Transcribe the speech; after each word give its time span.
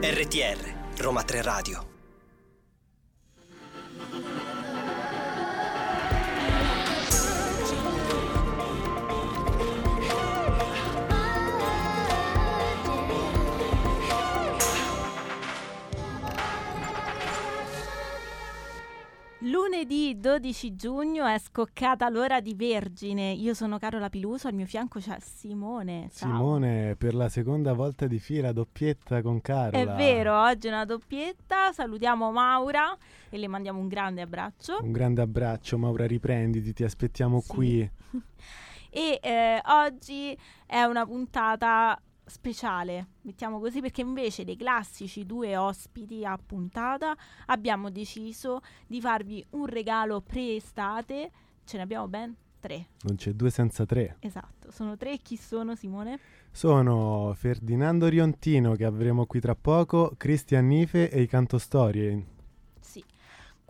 RTR, 0.00 0.58
Roma 0.96 1.22
3 1.22 1.42
Radio. 1.42 1.93
Lunedì 19.74 20.20
12 20.20 20.76
giugno 20.76 21.26
è 21.26 21.36
scoccata 21.36 22.08
l'ora 22.08 22.40
di 22.40 22.54
Vergine. 22.54 23.32
Io 23.32 23.54
sono 23.54 23.76
Carola 23.76 24.08
Piluso, 24.08 24.46
al 24.46 24.54
mio 24.54 24.66
fianco 24.66 25.00
c'è 25.00 25.16
Simone. 25.18 26.08
Ciao. 26.14 26.30
Simone, 26.30 26.94
per 26.94 27.12
la 27.12 27.28
seconda 27.28 27.72
volta 27.72 28.06
di 28.06 28.20
fila, 28.20 28.52
doppietta 28.52 29.20
con 29.20 29.40
Carola. 29.40 29.76
È 29.76 29.96
vero, 29.96 30.40
oggi 30.40 30.68
è 30.68 30.70
una 30.70 30.84
doppietta. 30.84 31.72
Salutiamo 31.72 32.30
Maura 32.30 32.96
e 33.28 33.36
le 33.36 33.48
mandiamo 33.48 33.80
un 33.80 33.88
grande 33.88 34.20
abbraccio. 34.22 34.78
Un 34.80 34.92
grande 34.92 35.22
abbraccio, 35.22 35.76
Maura, 35.76 36.06
riprenditi, 36.06 36.72
ti 36.72 36.84
aspettiamo 36.84 37.40
Sì. 37.40 37.48
qui. 37.48 37.90
E 38.96 39.18
eh, 39.20 39.60
oggi 39.64 40.38
è 40.64 40.84
una 40.84 41.04
puntata 41.04 42.00
speciale, 42.26 43.08
mettiamo 43.22 43.60
così, 43.60 43.80
perché 43.80 44.00
invece 44.00 44.44
dei 44.44 44.56
classici 44.56 45.24
due 45.26 45.56
ospiti 45.56 46.24
a 46.24 46.38
puntata 46.38 47.16
abbiamo 47.46 47.90
deciso 47.90 48.60
di 48.86 49.00
farvi 49.00 49.44
un 49.50 49.66
regalo 49.66 50.20
pre-estate. 50.20 51.30
Ce 51.64 51.76
ne 51.76 51.82
abbiamo 51.82 52.08
ben 52.08 52.34
tre. 52.60 52.88
Non 53.02 53.16
c'è 53.16 53.32
due 53.32 53.50
senza 53.50 53.84
tre. 53.84 54.16
Esatto, 54.20 54.70
sono 54.70 54.96
tre. 54.96 55.18
Chi 55.18 55.36
sono 55.36 55.74
Simone? 55.74 56.18
Sono 56.50 57.32
Ferdinando 57.36 58.08
Riontino, 58.08 58.74
che 58.74 58.84
avremo 58.84 59.26
qui 59.26 59.40
tra 59.40 59.54
poco, 59.54 60.14
Cristian 60.16 60.66
Nife 60.66 61.10
e 61.10 61.22
i 61.22 61.26
Cantostorie. 61.26 62.32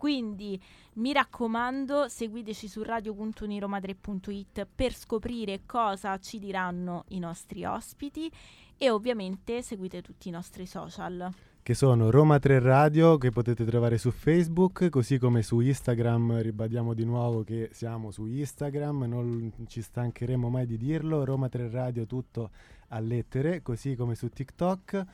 Quindi 0.05 0.61
mi 0.97 1.13
raccomando, 1.13 2.07
seguiteci 2.07 2.67
su 2.67 2.83
radio.uniroma3.it 2.83 4.67
per 4.75 4.93
scoprire 4.93 5.61
cosa 5.65 6.19
ci 6.19 6.37
diranno 6.37 7.05
i 7.07 7.17
nostri 7.17 7.65
ospiti 7.65 8.31
e 8.77 8.91
ovviamente 8.91 9.63
seguite 9.63 10.03
tutti 10.03 10.27
i 10.27 10.31
nostri 10.31 10.67
social. 10.67 11.33
che 11.63 11.73
sono 11.73 12.11
Roma 12.11 12.37
3 12.37 12.59
Radio 12.59 13.17
che 13.17 13.31
potete 13.31 13.65
trovare 13.65 13.97
su 13.97 14.11
Facebook, 14.11 14.89
così 14.89 15.17
come 15.17 15.41
su 15.41 15.59
Instagram, 15.59 16.39
ribadiamo 16.39 16.93
di 16.93 17.03
nuovo 17.03 17.43
che 17.43 17.69
siamo 17.71 18.11
su 18.11 18.27
Instagram, 18.27 19.05
non 19.05 19.51
ci 19.65 19.81
stancheremo 19.81 20.49
mai 20.49 20.67
di 20.67 20.77
dirlo, 20.77 21.25
Roma 21.25 21.49
3 21.49 21.71
Radio 21.71 22.05
tutto 22.05 22.51
a 22.89 22.99
lettere, 22.99 23.63
così 23.63 23.95
come 23.95 24.13
su 24.13 24.29
TikTok 24.29 25.05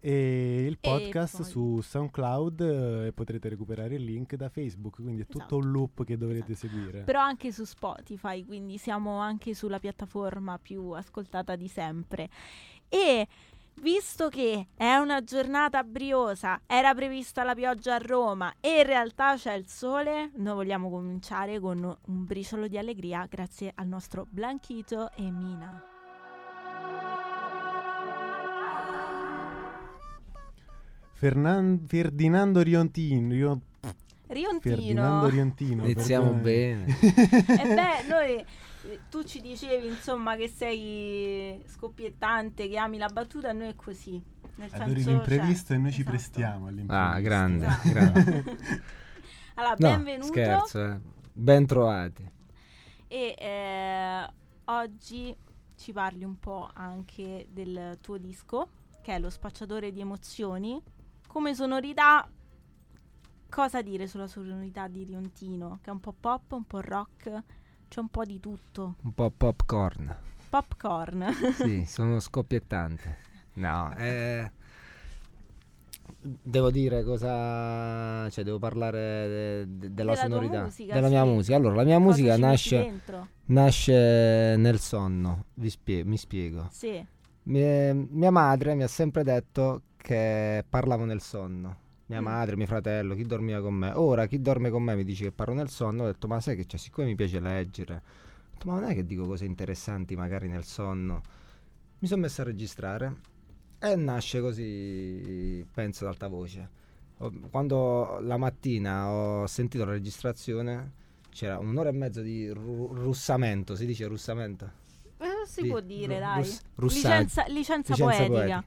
e 0.00 0.64
il 0.66 0.78
podcast 0.78 1.36
poi- 1.42 1.44
su 1.46 1.80
SoundCloud 1.82 2.60
eh, 2.60 3.06
e 3.08 3.12
potrete 3.12 3.48
recuperare 3.50 3.94
il 3.96 4.04
link 4.04 4.34
da 4.34 4.48
Facebook, 4.48 4.96
quindi 5.02 5.22
è 5.22 5.26
tutto 5.26 5.38
Esatto. 5.38 5.56
un 5.56 5.70
loop 5.70 6.04
che 6.04 6.16
dovrete 6.16 6.52
Esatto. 6.52 6.68
seguire. 6.74 7.00
Però 7.02 7.20
anche 7.20 7.52
su 7.52 7.64
Spotify, 7.64 8.44
quindi 8.44 8.78
siamo 8.78 9.18
anche 9.18 9.54
sulla 9.54 9.78
piattaforma 9.78 10.58
più 10.58 10.90
ascoltata 10.90 11.54
di 11.56 11.68
sempre. 11.68 12.28
E 12.88 13.28
visto 13.74 14.28
che 14.28 14.68
è 14.74 14.96
una 14.96 15.22
giornata 15.22 15.82
briosa, 15.82 16.60
era 16.66 16.94
prevista 16.94 17.44
la 17.44 17.54
pioggia 17.54 17.94
a 17.94 17.98
Roma 17.98 18.52
e 18.60 18.78
in 18.80 18.86
realtà 18.86 19.36
c'è 19.36 19.52
il 19.54 19.66
sole, 19.68 20.30
noi 20.36 20.54
vogliamo 20.54 20.90
cominciare 20.90 21.60
con 21.60 21.82
un 21.82 22.24
briciolo 22.24 22.68
di 22.68 22.76
allegria 22.78 23.26
grazie 23.28 23.72
al 23.74 23.86
nostro 23.86 24.26
Blanchito 24.28 25.10
e 25.12 25.30
Mina. 25.30 25.84
Fernan- 31.20 31.84
Ferdinando 31.86 32.62
Riontino, 32.62 33.28
Rio- 33.34 33.60
Riontino. 34.28 34.74
Ferdinando 34.76 35.28
Riontino. 35.28 35.84
Iniziamo 35.84 36.30
bene. 36.32 36.86
E 36.86 37.74
beh, 37.74 38.06
noi 38.08 38.44
tu 39.10 39.22
ci 39.24 39.42
dicevi 39.42 39.86
insomma 39.88 40.34
che 40.36 40.48
sei 40.48 41.62
scoppiettante, 41.66 42.68
che 42.70 42.78
ami 42.78 42.96
la 42.96 43.08
battuta, 43.08 43.52
noi 43.52 43.68
è 43.68 43.74
così. 43.76 44.18
Nel 44.54 44.70
Adori 44.72 45.02
senso, 45.02 45.10
l'imprevisto 45.10 45.66
cioè, 45.68 45.76
e 45.76 45.80
noi 45.80 45.92
ci 45.92 46.00
esatto. 46.00 46.16
prestiamo 46.16 46.66
all'imprevisto. 46.68 47.16
Ah, 47.16 47.20
grande, 47.20 47.66
Esatto. 47.66 47.88
grande. 47.90 48.44
Allora, 49.60 49.74
No, 49.78 49.88
benvenuto. 49.96 50.26
scherzo, 50.28 50.84
eh. 50.86 51.00
Ben 51.34 51.66
trovati. 51.66 52.30
E 53.08 53.34
eh, 53.38 54.26
oggi 54.64 55.36
ci 55.76 55.92
parli 55.92 56.24
un 56.24 56.38
po' 56.38 56.70
anche 56.72 57.46
del 57.50 57.98
tuo 58.00 58.16
disco, 58.16 58.68
che 59.02 59.14
è 59.16 59.18
Lo 59.18 59.28
spacciatore 59.28 59.92
di 59.92 60.00
emozioni. 60.00 60.80
Come 61.32 61.54
sonorità, 61.54 62.28
cosa 63.48 63.82
dire 63.82 64.08
sulla 64.08 64.26
sonorità 64.26 64.88
di 64.88 65.04
Riontino? 65.04 65.78
Che 65.80 65.88
è 65.90 65.92
un 65.92 66.00
po' 66.00 66.12
pop, 66.18 66.50
un 66.52 66.64
po' 66.64 66.80
rock, 66.80 67.42
c'è 67.88 68.00
un 68.00 68.08
po' 68.08 68.24
di 68.24 68.40
tutto. 68.40 68.96
Un 69.02 69.12
po' 69.14 69.30
popcorn. 69.30 70.12
Popcorn. 70.48 71.26
Sì, 71.54 71.84
sono 71.86 72.18
scoppiettante. 72.18 73.18
No, 73.54 73.94
eh, 73.96 74.50
devo 76.20 76.72
dire 76.72 77.04
cosa... 77.04 78.28
Cioè, 78.28 78.42
devo 78.42 78.58
parlare 78.58 78.98
de- 78.98 79.64
de- 79.78 79.94
della, 79.94 80.14
Della 80.14 80.14
sonorità. 80.16 80.62
musica, 80.64 80.94
della 80.94 81.08
mia 81.08 81.22
sì. 81.22 81.28
musica. 81.28 81.56
Allora, 81.56 81.74
la 81.76 81.84
mia 81.84 81.94
Cosa 81.98 82.06
musica 82.08 82.36
nasce, 82.38 83.00
nasce 83.46 84.56
nel 84.56 84.80
sonno. 84.80 85.44
Vi 85.54 85.70
spie- 85.70 86.04
mi 86.04 86.16
spiego. 86.16 86.66
Sì. 86.72 87.06
Mi- 87.44 87.94
mia 88.10 88.30
madre 88.32 88.74
mi 88.74 88.82
ha 88.82 88.88
sempre 88.88 89.22
detto 89.22 89.82
che 90.00 90.64
parlavo 90.68 91.04
nel 91.04 91.20
sonno. 91.20 91.88
Mia 92.06 92.20
Mm. 92.20 92.24
madre, 92.24 92.56
mio 92.56 92.66
fratello, 92.66 93.14
chi 93.14 93.24
dormiva 93.24 93.60
con 93.60 93.74
me. 93.74 93.92
Ora 93.94 94.26
chi 94.26 94.40
dorme 94.40 94.70
con 94.70 94.82
me 94.82 94.96
mi 94.96 95.04
dice 95.04 95.24
che 95.24 95.32
parlo 95.32 95.54
nel 95.54 95.68
sonno. 95.68 96.04
Ho 96.04 96.06
detto, 96.06 96.26
ma 96.26 96.40
sai 96.40 96.56
che 96.56 96.66
c'è, 96.66 96.76
siccome 96.76 97.06
mi 97.06 97.14
piace 97.14 97.38
leggere, 97.38 97.94
ho 97.94 98.48
detto, 98.52 98.66
ma 98.68 98.80
non 98.80 98.90
è 98.90 98.94
che 98.94 99.06
dico 99.06 99.26
cose 99.26 99.44
interessanti 99.44 100.16
magari 100.16 100.48
nel 100.48 100.64
sonno. 100.64 101.22
Mi 102.00 102.08
sono 102.08 102.22
messo 102.22 102.40
a 102.40 102.44
registrare 102.44 103.14
e 103.78 103.94
nasce 103.94 104.40
così, 104.40 105.64
penso, 105.72 106.04
ad 106.04 106.12
alta 106.12 106.26
voce. 106.28 106.68
Quando 107.50 108.18
la 108.22 108.38
mattina 108.38 109.08
ho 109.10 109.46
sentito 109.46 109.84
la 109.84 109.92
registrazione, 109.92 110.92
c'era 111.30 111.58
un'ora 111.58 111.90
e 111.90 111.92
mezzo 111.92 112.22
di 112.22 112.48
ru- 112.48 112.92
russamento, 112.94 113.76
si 113.76 113.84
dice 113.86 114.06
russamento? 114.06 114.70
Eh, 115.18 115.46
si 115.46 115.62
Di- 115.62 115.68
può 115.68 115.80
dire, 115.80 116.14
ru- 116.14 116.20
dai. 116.24 116.36
rus- 116.38 116.60
russaggi. 116.76 117.06
Licenza, 117.06 117.44
licenza 117.46 117.92
Licenza 117.92 118.24
poetica. 118.26 118.64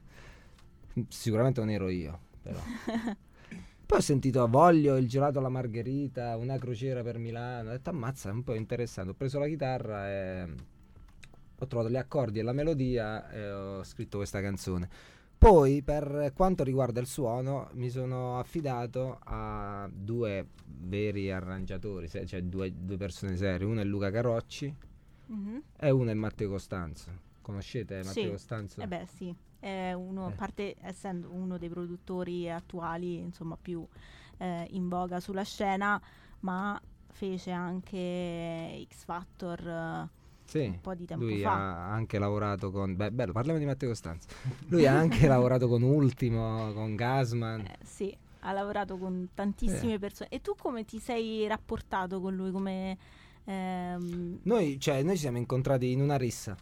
Sicuramente 1.08 1.60
non 1.60 1.70
ero 1.70 1.88
io, 1.88 2.18
però. 2.42 2.58
Poi 3.86 3.98
ho 3.98 4.02
sentito 4.02 4.46
voglio 4.48 4.96
il 4.96 5.06
gelato 5.08 5.38
alla 5.38 5.48
margherita, 5.50 6.36
una 6.36 6.56
crociera 6.58 7.02
per 7.02 7.18
Milano. 7.18 7.68
Ho 7.68 7.72
detto 7.72 7.90
ammazza, 7.90 8.30
è 8.30 8.32
un 8.32 8.42
po' 8.42 8.54
interessante. 8.54 9.10
Ho 9.10 9.14
preso 9.14 9.38
la 9.38 9.46
chitarra 9.46 10.08
e 10.08 10.42
ho 11.58 11.66
trovato 11.66 11.90
gli 11.90 11.96
accordi 11.96 12.38
e 12.38 12.42
la 12.42 12.52
melodia 12.52 13.30
e 13.30 13.50
ho 13.50 13.84
scritto 13.84 14.16
questa 14.18 14.40
canzone. 14.40 14.88
Poi, 15.36 15.82
per 15.82 16.32
quanto 16.34 16.64
riguarda 16.64 17.00
il 17.00 17.06
suono, 17.06 17.68
mi 17.72 17.90
sono 17.90 18.38
affidato 18.38 19.18
a 19.24 19.86
due 19.92 20.46
veri 20.64 21.30
arrangiatori, 21.30 22.08
cioè 22.08 22.42
due, 22.42 22.72
due 22.74 22.96
persone 22.96 23.36
serie. 23.36 23.66
Uno 23.66 23.80
è 23.80 23.84
Luca 23.84 24.10
Carocci 24.10 24.74
Mhm. 25.26 25.62
e 25.76 25.90
uno 25.90 26.10
è 26.10 26.14
Matteo 26.14 26.48
Costanzo. 26.48 27.10
Conoscete 27.42 27.96
Matteo 27.96 28.12
Sì. 28.24 28.30
Costanzo? 28.30 28.80
Eh 28.80 28.86
beh, 28.86 29.06
sì. 29.06 29.34
È 29.64 29.94
uno, 29.94 30.26
a 30.26 30.30
Eh. 30.30 30.34
parte 30.34 30.74
essendo 30.82 31.30
uno 31.30 31.56
dei 31.56 31.70
produttori 31.70 32.50
attuali, 32.50 33.16
insomma, 33.18 33.56
più 33.60 33.82
eh, 34.36 34.66
in 34.72 34.90
voga 34.90 35.20
sulla 35.20 35.42
scena, 35.42 35.98
ma 36.40 36.78
fece 37.10 37.50
anche 37.50 38.86
X 38.92 39.04
Factor 39.04 39.66
eh, 39.66 40.08
Sì. 40.44 40.66
un 40.66 40.80
po' 40.82 40.94
di 40.94 41.06
tempo 41.06 41.24
Lui 41.24 41.40
fa. 41.40 41.52
ha 41.54 41.92
anche 41.94 42.18
lavorato 42.18 42.70
con. 42.70 42.94
Beh, 42.94 43.10
bello, 43.10 43.32
parliamo 43.32 43.58
di 43.58 43.64
Matteo 43.64 43.88
Costanzo. 43.88 44.28
Lui 44.68 44.86
ha 44.86 44.94
anche 44.98 45.26
lavorato 45.28 45.66
con 45.66 45.80
Ultimo, 45.80 46.70
con 46.74 46.94
Gasman. 46.94 47.60
Eh, 47.60 47.78
sì, 47.82 48.14
ha 48.40 48.52
lavorato 48.52 48.98
con 48.98 49.30
tantissime 49.32 49.98
persone. 49.98 50.28
E 50.28 50.42
tu 50.42 50.54
come 50.58 50.84
ti 50.84 50.98
sei 50.98 51.46
rapportato 51.48 52.20
con 52.20 52.36
lui? 52.36 52.50
Come, 52.50 52.98
ehm, 53.44 54.40
Noi, 54.42 54.78
cioè, 54.78 55.02
noi 55.02 55.14
ci 55.14 55.22
siamo 55.22 55.38
incontrati 55.38 55.90
in 55.90 56.02
una 56.02 56.16
rissa. 56.16 56.54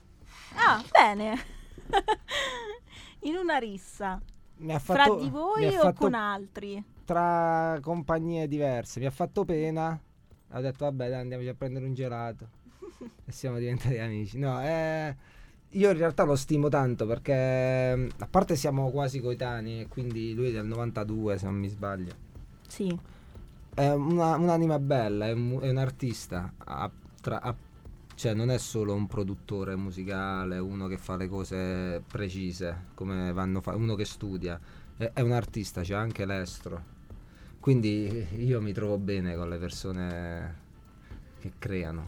Ah, 0.55 0.81
bene. 0.89 1.35
in 3.23 3.35
una 3.37 3.59
rissa. 3.59 4.21
Mi 4.59 4.73
ha 4.75 4.79
Fra 4.79 5.05
fatto, 5.05 5.17
di 5.17 5.25
mi 5.25 5.31
voi 5.31 5.67
o 5.67 5.71
fatto 5.81 5.95
con 5.99 6.15
altri? 6.15 6.85
tra 7.05 7.79
compagnie 7.83 8.47
diverse. 8.49 9.01
Mi 9.01 9.07
ha 9.07 9.11
fatto 9.11 9.45
pena. 9.45 10.01
Ho 10.55 10.61
detto, 10.61 10.85
vabbè, 10.85 11.09
dai, 11.09 11.21
andiamoci 11.21 11.49
a 11.49 11.55
prendere 11.55 11.85
un 11.87 11.95
gelato. 11.95 12.49
e 13.25 13.33
siamo 13.33 13.59
diventati 13.59 13.99
amici. 13.99 14.39
No, 14.39 14.63
eh, 14.63 15.17
io 15.71 15.91
in 15.91 15.97
realtà 15.97 16.25
lo 16.25 16.37
stimo 16.37 16.69
tanto 16.69 17.07
perché, 17.07 18.09
a 18.19 18.27
parte 18.31 18.55
siamo 18.57 18.91
quasi 18.91 19.21
coetanei, 19.21 19.87
quindi 19.89 20.35
lui 20.35 20.49
è 20.49 20.53
del 20.53 20.67
92, 20.67 21.39
se 21.39 21.45
non 21.47 21.55
mi 21.57 21.69
sbaglio. 21.69 22.13
Sì. 22.69 22.97
È 23.75 23.89
una- 23.91 24.37
un'anima 24.37 24.79
bella, 24.79 25.27
è 25.27 25.33
un, 25.33 25.59
è 25.61 25.71
un 25.71 25.79
artista. 25.79 26.53
Ha, 26.59 26.91
tra- 27.21 27.41
ha 27.41 27.55
Cioè 28.15 28.35
non 28.35 28.51
è 28.51 28.59
solo 28.59 28.95
un 28.95 29.07
produttore 29.07 29.75
musicale, 29.77 30.59
uno 30.59 30.87
che 30.87 30.99
fa 30.99 31.17
le 31.17 31.29
cose 31.29 32.03
precise, 32.07 32.87
come 32.95 33.33
vanno 33.33 33.61
fa- 33.61 33.75
uno 33.75 33.95
che 33.95 34.05
studia, 34.05 34.61
è, 34.97 35.11
è 35.15 35.21
un 35.21 35.33
artista, 35.33 35.83
c'è 35.83 35.95
anche 35.95 36.25
l'estro. 36.25 37.01
Quindi 37.59 38.27
io 38.39 38.61
mi 38.61 38.73
trovo 38.73 38.99
bene 38.99 39.37
con 39.37 39.49
le 39.49 39.59
persone 39.59 40.57
che 41.41 41.53
creano. 41.59 42.07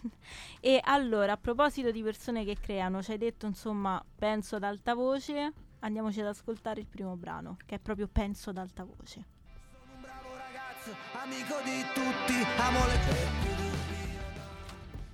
E 0.60 0.80
allora, 0.82 1.34
a 1.34 1.36
proposito 1.36 1.92
di 1.92 2.02
persone 2.02 2.44
che 2.44 2.56
creano, 2.60 3.00
ci 3.00 3.12
hai 3.12 3.18
detto 3.18 3.46
insomma, 3.46 4.04
penso 4.16 4.56
ad 4.56 4.64
alta 4.64 4.94
voce. 4.94 5.52
Andiamoci 5.80 6.20
ad 6.20 6.26
ascoltare 6.26 6.80
il 6.80 6.86
primo 6.86 7.14
brano, 7.16 7.56
che 7.64 7.76
è 7.76 7.78
proprio 7.78 8.08
Penso 8.08 8.50
ad 8.50 8.56
alta 8.56 8.82
voce. 8.82 9.24
Sono 9.70 9.94
un 9.94 10.00
bravo 10.00 10.34
ragazzo, 10.34 10.90
amico 11.12 11.54
di 11.62 11.80
tutti, 11.94 12.34
amo 12.58 12.86
le 12.86 13.47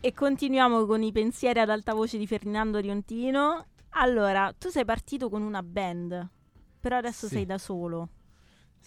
E 0.06 0.12
continuiamo 0.12 0.84
con 0.84 1.02
i 1.02 1.12
pensieri 1.12 1.60
ad 1.60 1.70
alta 1.70 1.94
voce 1.94 2.18
di 2.18 2.26
Ferdinando 2.26 2.78
Riontino. 2.78 3.64
Allora, 3.96 4.52
tu 4.52 4.68
sei 4.68 4.84
partito 4.84 5.30
con 5.30 5.40
una 5.40 5.62
band, 5.62 6.28
però 6.78 6.98
adesso 6.98 7.26
Sì. 7.26 7.36
sei 7.36 7.46
da 7.46 7.56
solo. 7.56 8.08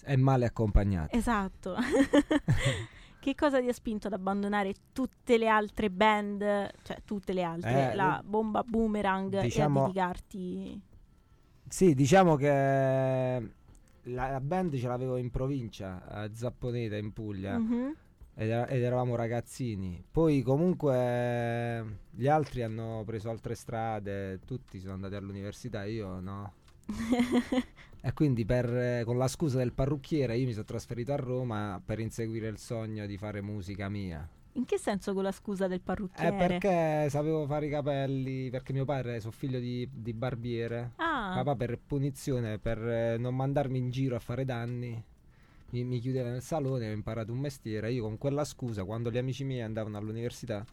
È 0.03 0.15
male 0.15 0.45
accompagnato. 0.45 1.15
Esatto. 1.17 1.75
che 3.19 3.33
cosa 3.33 3.59
ti 3.59 3.67
ha 3.67 3.73
spinto 3.73 4.05
ad 4.05 4.13
abbandonare 4.13 4.75
tutte 4.93 5.39
le 5.39 5.47
altre 5.47 5.89
band, 5.89 6.39
cioè 6.83 6.97
tutte 7.03 7.33
le 7.33 7.41
altre, 7.41 7.91
Eh, 7.93 7.95
la 7.95 8.21
bomba 8.23 8.61
boomerang 8.63 9.33
e 9.33 9.37
a 9.39 9.41
diciamo- 9.41 9.81
dedicarti... 9.87 10.81
Sì, 11.67 11.95
diciamo 11.95 12.35
che 12.35 12.47
la, 14.03 14.29
la 14.29 14.39
band 14.39 14.77
ce 14.77 14.87
l'avevo 14.87 15.17
in 15.17 15.31
provincia, 15.31 16.05
a 16.07 16.29
Zapponeta 16.31 16.95
in 16.95 17.11
Puglia. 17.11 17.57
Mhm. 17.57 17.95
Ed, 18.39 18.49
era- 18.49 18.67
ed 18.67 18.81
eravamo 18.83 19.15
ragazzini. 19.15 20.03
Poi 20.11 20.41
comunque 20.43 21.99
gli 22.11 22.27
altri 22.27 22.61
hanno 22.61 23.01
preso 23.05 23.29
altre 23.29 23.55
strade, 23.55 24.39
tutti 24.45 24.79
sono 24.79 24.93
andati 24.93 25.15
all'università, 25.15 25.83
io 25.85 26.19
no. 26.19 26.53
E 27.99 28.13
quindi 28.13 28.45
per, 28.45 28.73
eh, 28.73 29.03
con 29.05 29.17
la 29.17 29.27
scusa 29.27 29.57
del 29.57 29.73
parrucchiere 29.73 30.37
io 30.37 30.45
mi 30.45 30.53
sono 30.53 30.63
trasferito 30.65 31.11
a 31.11 31.17
Roma 31.17 31.81
per 31.83 31.99
inseguire 31.99 32.47
il 32.47 32.57
sogno 32.57 33.05
di 33.05 33.17
fare 33.17 33.41
musica 33.41 33.89
mia. 33.89 34.25
In 34.53 34.65
che 34.65 34.77
senso 34.77 35.13
con 35.13 35.23
la 35.23 35.31
scusa 35.31 35.67
del 35.67 35.79
Eh, 35.79 35.83
parrucchiere? 35.83 36.35
perché 36.37 37.07
sapevo 37.09 37.45
fare 37.47 37.65
i 37.65 37.69
capelli, 37.69 38.49
perché 38.49 38.71
mio 38.71 38.85
padre, 38.85 39.19
sono 39.19 39.31
figlio 39.33 39.59
di, 39.59 39.89
di 39.91 40.13
barbiere. 40.13 40.93
Ah, 40.97 41.33
Papà 41.35 41.55
per 41.55 41.79
punizione, 41.85 42.59
per 42.59 42.77
eh, 42.87 43.17
non 43.17 43.35
mandarmi 43.35 43.77
in 43.77 43.89
giro 43.89 44.15
a 44.15 44.19
fare 44.19 44.45
danni, 44.45 45.03
mi, 45.71 45.83
mi 45.83 45.99
chiudeva 45.99 46.29
nel 46.29 46.41
salone, 46.41 46.89
ho 46.89 46.93
imparato 46.93 47.31
un 47.31 47.39
mestiere. 47.39 47.91
Io 47.91 48.03
con 48.03 48.17
quella 48.17 48.43
scusa, 48.43 48.83
quando 48.83 49.11
gli 49.11 49.17
amici 49.17 49.43
miei 49.43 49.61
andavano 49.61 49.97
all'università, 49.97 50.65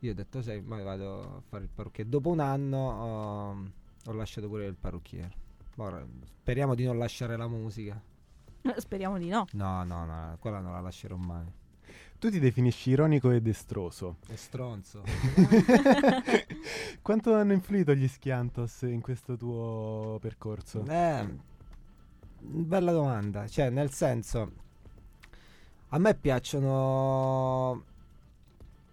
io 0.00 0.10
ho 0.10 0.14
detto, 0.14 0.42
sai, 0.42 0.60
ma 0.60 0.82
vado 0.82 1.36
a 1.36 1.42
fare 1.48 1.64
il 1.64 1.70
parrucchiere. 1.72 2.10
Dopo 2.10 2.30
un 2.30 2.40
anno 2.40 2.76
ho, 2.78 3.70
ho 4.04 4.12
lasciato 4.12 4.48
pure 4.48 4.66
il 4.66 4.76
parrucchiere. 4.76 5.40
Ora, 5.76 6.04
speriamo 6.40 6.74
di 6.74 6.84
non 6.84 6.98
lasciare 6.98 7.36
la 7.36 7.48
musica. 7.48 8.00
speriamo 8.76 9.18
di 9.18 9.28
no. 9.28 9.46
No, 9.52 9.84
no, 9.84 10.04
no, 10.04 10.36
quella 10.38 10.60
non 10.60 10.72
la 10.72 10.80
lascerò 10.80 11.16
mai. 11.16 11.46
Tu 12.18 12.30
ti 12.30 12.38
definisci 12.38 12.90
ironico 12.90 13.32
e 13.32 13.40
destroso. 13.40 14.18
È 14.28 14.36
stronzo. 14.36 15.02
Quanto 17.02 17.34
hanno 17.34 17.52
influito 17.52 17.94
gli 17.94 18.06
Schiantos 18.06 18.82
in 18.82 19.00
questo 19.00 19.36
tuo 19.36 20.18
percorso? 20.20 20.84
Eh, 20.86 21.26
bella 22.42 22.92
domanda. 22.92 23.46
Cioè, 23.48 23.70
nel 23.70 23.90
senso, 23.92 24.52
a 25.90 25.98
me 25.98 26.14
piacciono. 26.14 27.84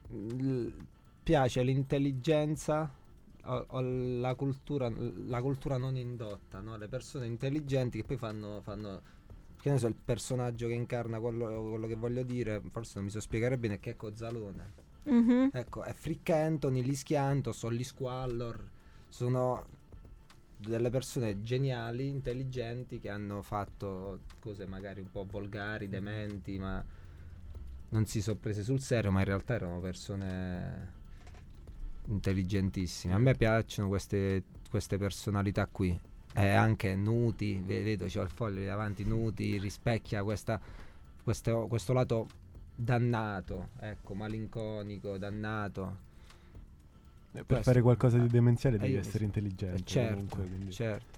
l- 0.10 0.72
piace 1.24 1.62
l'intelligenza 1.63 2.92
o, 3.44 3.66
o 3.69 3.81
la 3.81 4.34
cultura, 4.36 4.92
la 5.28 5.42
cultura 5.42 5.78
non 5.78 5.96
indotta, 5.96 6.60
no? 6.60 6.78
Le 6.78 6.88
persone 6.88 7.25
intelligenti 7.28 8.00
che 8.00 8.04
poi 8.04 8.18
fanno. 8.18 8.62
fanno 8.62 9.01
che 9.62 9.69
ne 9.72 9.78
so, 9.78 9.88
il 9.88 9.96
personaggio 9.96 10.68
che 10.68 10.74
incarna 10.74 11.19
quello, 11.19 11.69
quello 11.69 11.88
che 11.88 11.96
voglio 11.96 12.24
dire, 12.24 12.62
forse 12.72 12.94
non 12.96 13.06
mi 13.06 13.10
so 13.12 13.19
spiegare 13.19 13.57
bene, 13.57 13.75
è 13.75 13.80
Checco 13.80 14.16
Zalone. 14.16 14.74
Mhm. 15.04 15.50
Ecco, 15.51 15.84
è 15.84 15.94
Frick 15.94 16.30
Anthony, 16.30 16.81
gli 16.81 16.96
Schianto, 16.96 17.51
sono 17.51 17.74
gli 17.74 17.84
Squallor, 17.84 18.69
sono 19.07 19.66
delle 20.62 20.90
persone 20.90 21.42
geniali, 21.42 22.08
intelligenti 22.08 23.00
che 23.00 23.10
hanno 23.10 23.42
fatto 23.42 24.20
cose 24.40 24.66
magari 24.66 25.00
un 25.00 25.10
po' 25.10 25.26
volgari, 25.30 25.88
dementi, 25.88 26.60
ma 26.60 26.84
non 27.90 28.06
si 28.06 28.22
sono 28.22 28.38
prese 28.38 28.64
sul 28.64 28.82
serio, 28.82 29.10
ma 29.10 29.20
in 29.20 29.26
realtà 29.26 29.54
erano 29.54 29.80
persone 29.80 30.98
intelligentissime. 32.08 33.14
A 33.14 33.18
me 33.18 33.36
piacciono 33.36 33.88
queste, 33.88 34.44
queste 34.70 34.98
personalità 34.98 35.66
qui. 35.66 35.98
E 36.34 36.50
anche 36.50 36.96
Nuti, 36.96 37.62
ve- 37.66 37.82
vedo, 37.82 38.06
c'ho 38.06 38.22
il 38.22 38.30
foglio 38.30 38.64
davanti, 38.64 39.06
Nuti 39.06 39.58
rispecchia 39.58 40.24
questa, 40.24 40.60
questo, 41.24 41.68
questo 41.68 41.94
lato 41.94 42.28
dannato, 42.76 43.70
ecco, 43.80 44.14
malinconico, 44.14 45.18
dannato. 45.18 46.08
Per 47.39 47.45
questo. 47.56 47.63
fare 47.71 47.81
qualcosa 47.81 48.18
di 48.18 48.25
Eh, 48.25 48.30
demenziale 48.30 48.75
eh, 48.77 48.80
devi 48.80 48.94
io- 48.94 49.00
essere 49.00 49.24
intelligente. 49.25 49.81
Eh, 49.81 49.86
certo, 49.86 50.36
comunque, 50.38 50.71
certo. 50.71 51.18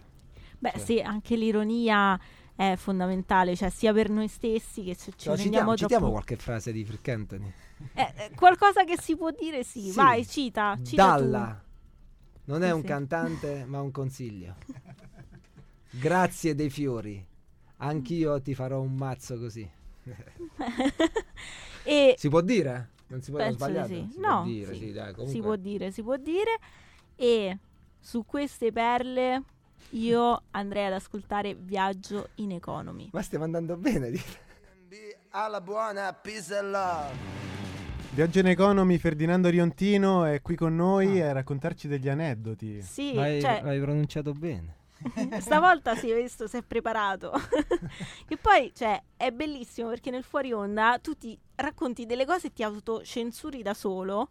Beh, 0.59 0.71
Cioè. 0.71 0.79
sì, 0.79 0.99
anche 1.01 1.35
l'ironia 1.35 2.19
è 2.55 2.75
fondamentale, 2.77 3.55
cioè 3.55 3.69
sia 3.69 3.91
per 3.93 4.09
noi 4.09 4.27
stessi 4.27 4.83
che 4.83 4.93
se 4.93 5.13
ci 5.15 5.27
No, 5.29 5.35
rendiamo 5.35 5.71
citiamo, 5.71 5.75
citiamo 5.77 6.11
qualche 6.11 6.35
frase 6.35 6.71
di 6.71 6.85
Frick 6.85 7.07
Anthony. 7.07 7.51
Eh, 7.93 8.13
eh, 8.15 8.31
qualcosa 8.35 8.83
che 8.83 8.95
si 9.01 9.15
può 9.17 9.31
dire, 9.31 9.63
sì. 9.63 9.89
Sì. 9.89 9.95
Vai, 9.95 10.27
cita, 10.27 10.77
cita 10.83 11.15
tu. 11.15 11.21
Dalla. 11.21 11.63
Non 12.43 12.63
è 12.63 12.67
Sì, 12.67 12.73
un 12.73 12.81
sì. 12.81 12.87
cantante, 12.87 13.65
ma 13.65 13.81
un 13.81 13.91
consiglio. 13.91 14.55
Grazie 15.89 16.53
dei 16.55 16.69
fiori. 16.69 17.25
Anch'io 17.77 18.39
ti 18.41 18.53
farò 18.53 18.79
un 18.81 18.93
mazzo 18.95 19.39
così. 19.39 19.67
e 21.83 22.15
Si 22.17 22.29
può 22.29 22.41
dire? 22.41 22.89
Non 23.11 23.21
si 23.21 23.29
può 23.31 23.39
penso 23.39 23.57
sbagliare? 23.57 23.87
sì. 23.87 24.07
Si 24.11 24.19
No, 24.19 24.27
può 24.41 24.43
dire, 24.43 24.73
sì. 24.73 24.79
sì, 24.79 24.91
dai, 24.93 25.13
si 25.27 25.41
può 25.41 25.55
dire, 25.57 25.91
si 25.91 26.01
può 26.01 26.15
dire. 26.15 26.51
E 27.15 27.57
su 27.99 28.25
queste 28.25 28.71
perle 28.71 29.43
io 29.91 30.43
andrei 30.51 30.85
ad 30.85 30.93
ascoltare 30.93 31.53
Viaggio 31.53 32.29
in 32.35 32.51
Economy. 32.53 33.09
Ma 33.11 33.21
stiamo 33.21 33.43
andando 33.43 33.75
bene. 33.75 34.09
di- 34.11 34.21
alla 35.31 35.61
buona, 35.61 36.13
peace 36.13 36.55
and 36.57 36.71
love. 36.71 37.39
Viaggio 38.13 38.39
in 38.39 38.47
Economy, 38.47 38.97
Ferdinando 38.97 39.47
Riontino 39.49 40.25
è 40.25 40.41
qui 40.41 40.55
con 40.55 40.75
noi 40.75 41.21
a 41.21 41.31
raccontarci 41.31 41.87
degli 41.87 42.09
aneddoti. 42.09 42.81
Sì, 42.81 43.13
L'hai, 43.13 43.39
cioè, 43.39 43.61
l'hai 43.61 43.79
pronunciato 43.79 44.33
bene. 44.33 44.75
stavolta 45.39 45.95
si 45.95 46.09
è 46.09 46.15
visto, 46.21 46.47
si 46.47 46.57
è 46.57 46.61
preparato. 46.63 47.31
che 48.27 48.37
poi, 48.41 48.71
cioè, 48.75 49.01
è 49.17 49.31
bellissimo 49.31 49.89
perché 49.89 50.09
nel 50.11 50.23
fuori 50.23 50.51
onda 50.53 50.99
tu 51.01 51.13
ti 51.15 51.37
racconti 51.55 52.05
delle 52.05 52.25
cose 52.25 52.47
e 52.47 52.53
ti 52.53 52.63
autocensuri 52.63 53.61
da 53.61 53.73
solo. 53.73 54.29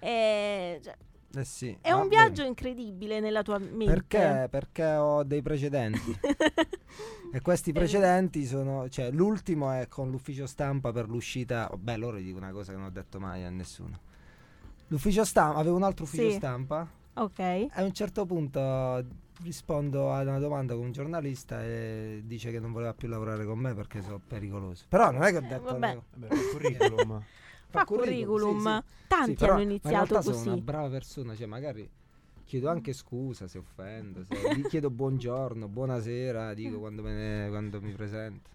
E, 0.00 0.80
cioè, 0.82 0.94
Eh 1.36 1.44
sì. 1.44 1.76
è 1.80 1.92
un 1.92 2.08
bene. 2.08 2.22
viaggio 2.24 2.42
incredibile 2.44 3.20
nella 3.20 3.42
tua 3.42 3.58
mente. 3.58 3.84
Perché? 3.86 4.48
Perché 4.50 4.84
ho 4.94 5.22
dei 5.24 5.42
precedenti. 5.42 6.18
e 7.32 7.40
questi 7.40 7.72
precedenti 7.72 8.44
sono. 8.46 8.88
Cioè, 8.88 9.10
l'ultimo 9.10 9.70
è 9.72 9.88
con 9.88 10.10
l'ufficio 10.10 10.46
stampa 10.46 10.92
per 10.92 11.08
l'uscita. 11.08 11.70
Beh, 11.76 11.96
loro 11.96 12.16
dico 12.18 12.38
una 12.38 12.52
cosa 12.52 12.72
che 12.72 12.78
non 12.78 12.86
ho 12.86 12.90
detto 12.90 13.18
mai 13.20 13.44
a 13.44 13.50
nessuno. 13.50 13.98
L'ufficio 14.88 15.24
stampa, 15.24 15.58
avevo 15.58 15.76
un 15.76 15.82
altro 15.82 16.04
ufficio 16.04 16.30
Sì. 16.30 16.36
stampa. 16.36 16.88
ok. 17.14 17.38
E 17.38 17.68
a 17.72 17.82
un 17.82 17.92
certo 17.92 18.24
punto 18.24 19.04
rispondo 19.42 20.12
a 20.12 20.20
una 20.22 20.38
domanda 20.38 20.74
con 20.74 20.84
un 20.86 20.92
giornalista 20.92 21.62
e 21.62 22.22
dice 22.24 22.50
che 22.50 22.58
non 22.60 22.72
voleva 22.72 22.94
più 22.94 23.08
lavorare 23.08 23.44
con 23.44 23.58
me 23.58 23.74
perché 23.74 24.02
sono 24.02 24.20
pericoloso. 24.24 24.84
Però 24.88 25.10
non 25.10 25.22
è 25.22 25.30
che 25.30 25.36
ho 25.38 25.40
detto. 25.40 25.62
vabbè. 25.62 25.94
no. 25.94 26.04
Vabbè, 26.14 26.34
il 26.34 26.48
curriculum. 26.50 27.22
Fa 27.70 27.84
curriculum. 27.84 28.60
sì, 28.80 28.86
sì. 28.88 29.06
Tanti 29.08 29.30
Sì, 29.30 29.36
però 29.36 29.52
hanno 29.52 29.62
in 29.62 29.68
iniziato 29.68 29.94
realtà 29.96 30.22
così. 30.22 30.38
sono 30.38 30.52
una 30.54 30.62
brava 30.62 30.88
persona, 30.88 31.34
cioè 31.36 31.46
magari 31.46 31.90
chiedo 32.44 32.70
anche 32.70 32.92
scusa 32.94 33.46
se 33.46 33.58
offendo, 33.58 34.24
se 34.24 34.54
gli 34.54 34.62
chiedo 34.66 34.88
buongiorno, 34.90 35.68
buonasera, 35.68 36.54
dico 36.54 36.78
quando, 36.78 37.02
me 37.02 37.12
ne- 37.12 37.48
quando 37.50 37.80
mi 37.82 37.92
presento. 37.92 38.48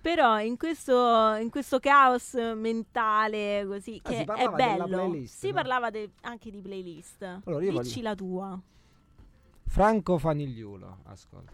Però 0.00 0.40
in 0.40 0.56
questo, 0.56 1.34
in 1.34 1.50
questo 1.50 1.78
caos 1.78 2.32
mentale 2.34 3.64
così, 3.66 4.00
Ah, 4.02 4.08
che 4.08 4.14
si 4.16 4.22
è 4.22 4.24
parlava 4.24 4.56
della 4.56 4.84
bello, 4.84 4.96
playlist, 5.10 5.38
si 5.38 5.48
no? 5.48 5.54
parlava 5.54 5.90
de- 5.90 6.10
anche 6.22 6.50
di 6.50 6.60
playlist. 6.60 7.40
Allora, 7.44 7.64
io 7.64 7.78
Dici 7.80 8.00
la 8.00 8.14
tua. 8.14 8.60
Franco 9.70 10.18
Fanigliulo, 10.18 10.98
ascolta. 11.04 11.52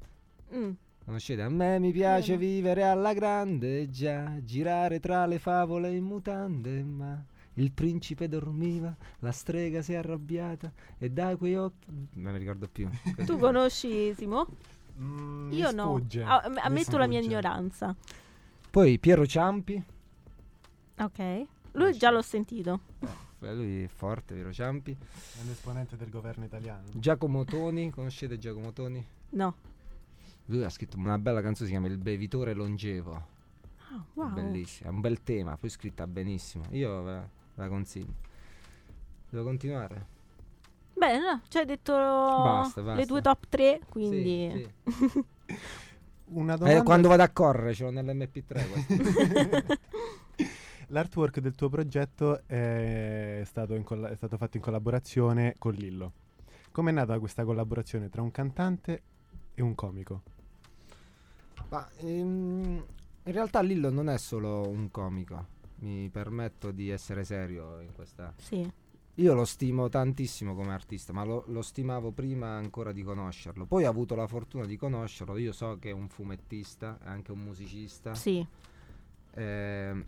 Mm. 0.54 0.70
Conoscete? 1.04 1.42
A 1.42 1.50
me 1.50 1.78
mi 1.78 1.92
piace 1.92 2.32
no. 2.32 2.38
vivere 2.38 2.82
alla 2.82 3.12
grande, 3.12 3.90
già, 3.90 4.42
girare 4.42 5.00
tra 5.00 5.26
le 5.26 5.38
favole 5.38 5.94
in 5.94 6.02
mutande, 6.02 6.82
ma 6.82 7.22
il 7.54 7.72
principe 7.72 8.26
dormiva, 8.26 8.96
la 9.18 9.32
strega 9.32 9.82
si 9.82 9.92
è 9.92 9.96
arrabbiata 9.96 10.72
e 10.96 11.10
dai 11.10 11.36
quei 11.36 11.56
occhi... 11.56 11.86
Non 12.14 12.32
mi 12.32 12.38
ricordo 12.38 12.66
più. 12.68 12.88
Tu 13.26 13.36
conosci 13.36 14.14
Simo? 14.14 14.46
Mm, 14.98 15.48
mi 15.48 15.56
Io 15.56 15.70
no. 15.72 16.02
Ah, 16.24 16.48
mi 16.48 16.58
ammetto 16.62 16.96
la 16.96 17.06
mia 17.06 17.20
ignoranza. 17.20 17.94
Poi 18.70 18.98
Piero 18.98 19.26
Ciampi, 19.26 19.84
Ok. 20.98 21.46
Lui 21.72 21.92
già 21.98 22.10
l'ho 22.10 22.22
sentito. 22.22 22.80
Eh, 23.40 23.54
Lui 23.54 23.82
è 23.84 23.86
forte, 23.88 24.34
vero 24.34 24.52
Ciampi? 24.52 24.92
È 24.92 25.42
un 25.42 25.50
esponente 25.50 25.96
del 25.96 26.08
governo 26.10 26.44
italiano. 26.44 26.84
Giacomo 26.92 27.44
Toni, 27.44 27.90
conoscete 27.90 28.38
Giacomo 28.38 28.72
Toni? 28.72 29.04
No. 29.30 29.54
Lui 30.46 30.62
ha 30.64 30.68
scritto 30.70 30.96
una 30.96 31.18
bella 31.18 31.40
canzone, 31.42 31.66
si 31.68 31.74
chiama 31.74 31.88
Il 31.88 31.98
bevitore 31.98 32.54
longevo. 32.54 33.34
Ah, 33.90 34.04
wow. 34.14 34.32
Bellissima, 34.32 34.88
è 34.88 34.92
un 34.92 35.00
bel 35.00 35.22
tema, 35.22 35.56
poi 35.56 35.68
scritta 35.70 36.06
benissimo. 36.06 36.64
Io 36.70 37.02
ve 37.02 37.12
ve 37.12 37.62
la 37.62 37.68
consiglio. 37.68 38.14
Devo 39.30 39.44
continuare? 39.44 40.14
Beh, 40.94 41.18
no, 41.18 41.40
ci 41.48 41.58
hai 41.58 41.66
detto 41.66 41.92
Basta, 41.92 42.80
basta. 42.80 42.98
le 43.00 43.06
tue 43.06 43.20
top 43.20 43.46
3, 43.48 43.80
quindi... 43.88 44.68
Sì, 44.84 44.92
sì. 44.92 45.14
Una 46.28 46.54
Eh, 46.54 46.58
domanda. 46.58 46.82
quando 46.82 47.08
vado 47.08 47.22
a 47.22 47.28
correre 47.28 47.72
ce 47.74 47.84
l'ho 47.84 47.90
nell'MP3 47.90 48.70
questo. 48.70 49.76
L'artwork 50.88 51.40
del 51.40 51.54
tuo 51.56 51.68
progetto 51.68 52.46
è 52.46 53.42
stato, 53.44 53.74
in 53.74 53.82
colla- 53.82 54.08
è 54.08 54.14
stato 54.14 54.36
fatto 54.36 54.56
in 54.56 54.62
collaborazione 54.62 55.56
con 55.58 55.72
Lillo. 55.72 56.12
Com'è 56.70 56.92
nata 56.92 57.18
questa 57.18 57.44
collaborazione 57.44 58.08
tra 58.08 58.22
un 58.22 58.30
cantante 58.30 59.02
e 59.54 59.62
un 59.62 59.74
comico? 59.74 60.22
Ma 61.70 61.88
ehm, 61.98 62.84
in 63.24 63.32
realtà 63.32 63.62
Lillo 63.62 63.90
non 63.90 64.08
è 64.08 64.18
solo 64.18 64.68
un 64.68 64.90
comico. 64.90 65.54
Mi 65.78 66.08
permetto 66.08 66.70
di 66.70 66.90
essere 66.90 67.24
serio 67.24 67.80
in 67.80 67.92
questa. 67.92 68.32
Sì. 68.36 68.70
Io 69.14 69.34
lo 69.34 69.44
stimo 69.44 69.88
tantissimo 69.88 70.54
come 70.54 70.72
artista, 70.72 71.12
ma 71.12 71.24
lo, 71.24 71.44
lo 71.48 71.62
stimavo 71.62 72.12
prima 72.12 72.54
ancora 72.54 72.92
di 72.92 73.02
conoscerlo. 73.02 73.64
Poi 73.64 73.84
ho 73.84 73.90
avuto 73.90 74.14
la 74.14 74.26
fortuna 74.26 74.66
di 74.66 74.76
conoscerlo. 74.76 75.36
Io 75.38 75.52
so 75.52 75.78
che 75.80 75.90
è 75.90 75.92
un 75.92 76.08
fumettista, 76.08 76.98
è 77.02 77.08
anche 77.08 77.32
un 77.32 77.40
musicista. 77.40 78.14
Sì. 78.14 78.46
Eh, 79.32 80.06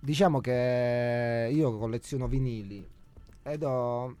diciamo 0.00 0.40
che 0.40 1.50
io 1.52 1.78
colleziono 1.78 2.26
vinili 2.28 2.86
ed 3.42 3.62
ho 3.62 4.16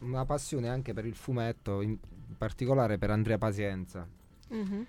una 0.00 0.24
passione 0.24 0.68
anche 0.68 0.92
per 0.92 1.06
il 1.06 1.14
fumetto, 1.14 1.80
in 1.80 1.96
particolare 2.36 2.98
per 2.98 3.10
Andrea 3.10 3.38
Pazienza. 3.38 4.06
Mhm. 4.48 4.86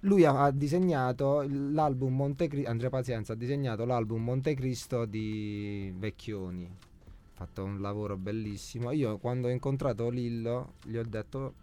Lui 0.00 0.24
ha, 0.24 0.44
ha 0.44 0.50
disegnato 0.50 1.44
l'album 1.48 2.14
Montecristo, 2.14 2.68
Andrea 2.70 2.90
Pazienza 2.90 3.32
ha 3.32 3.36
disegnato 3.36 3.84
l'album 3.84 4.22
Montecristo 4.22 5.06
di 5.06 5.92
Vecchioni. 5.96 6.64
Ha 6.66 7.36
fatto 7.36 7.64
un 7.64 7.80
lavoro 7.80 8.16
bellissimo. 8.16 8.90
Io 8.92 9.16
quando 9.18 9.48
ho 9.48 9.50
incontrato 9.50 10.10
Lillo 10.10 10.74
gli 10.84 10.96
ho 10.96 11.04
detto 11.04 11.54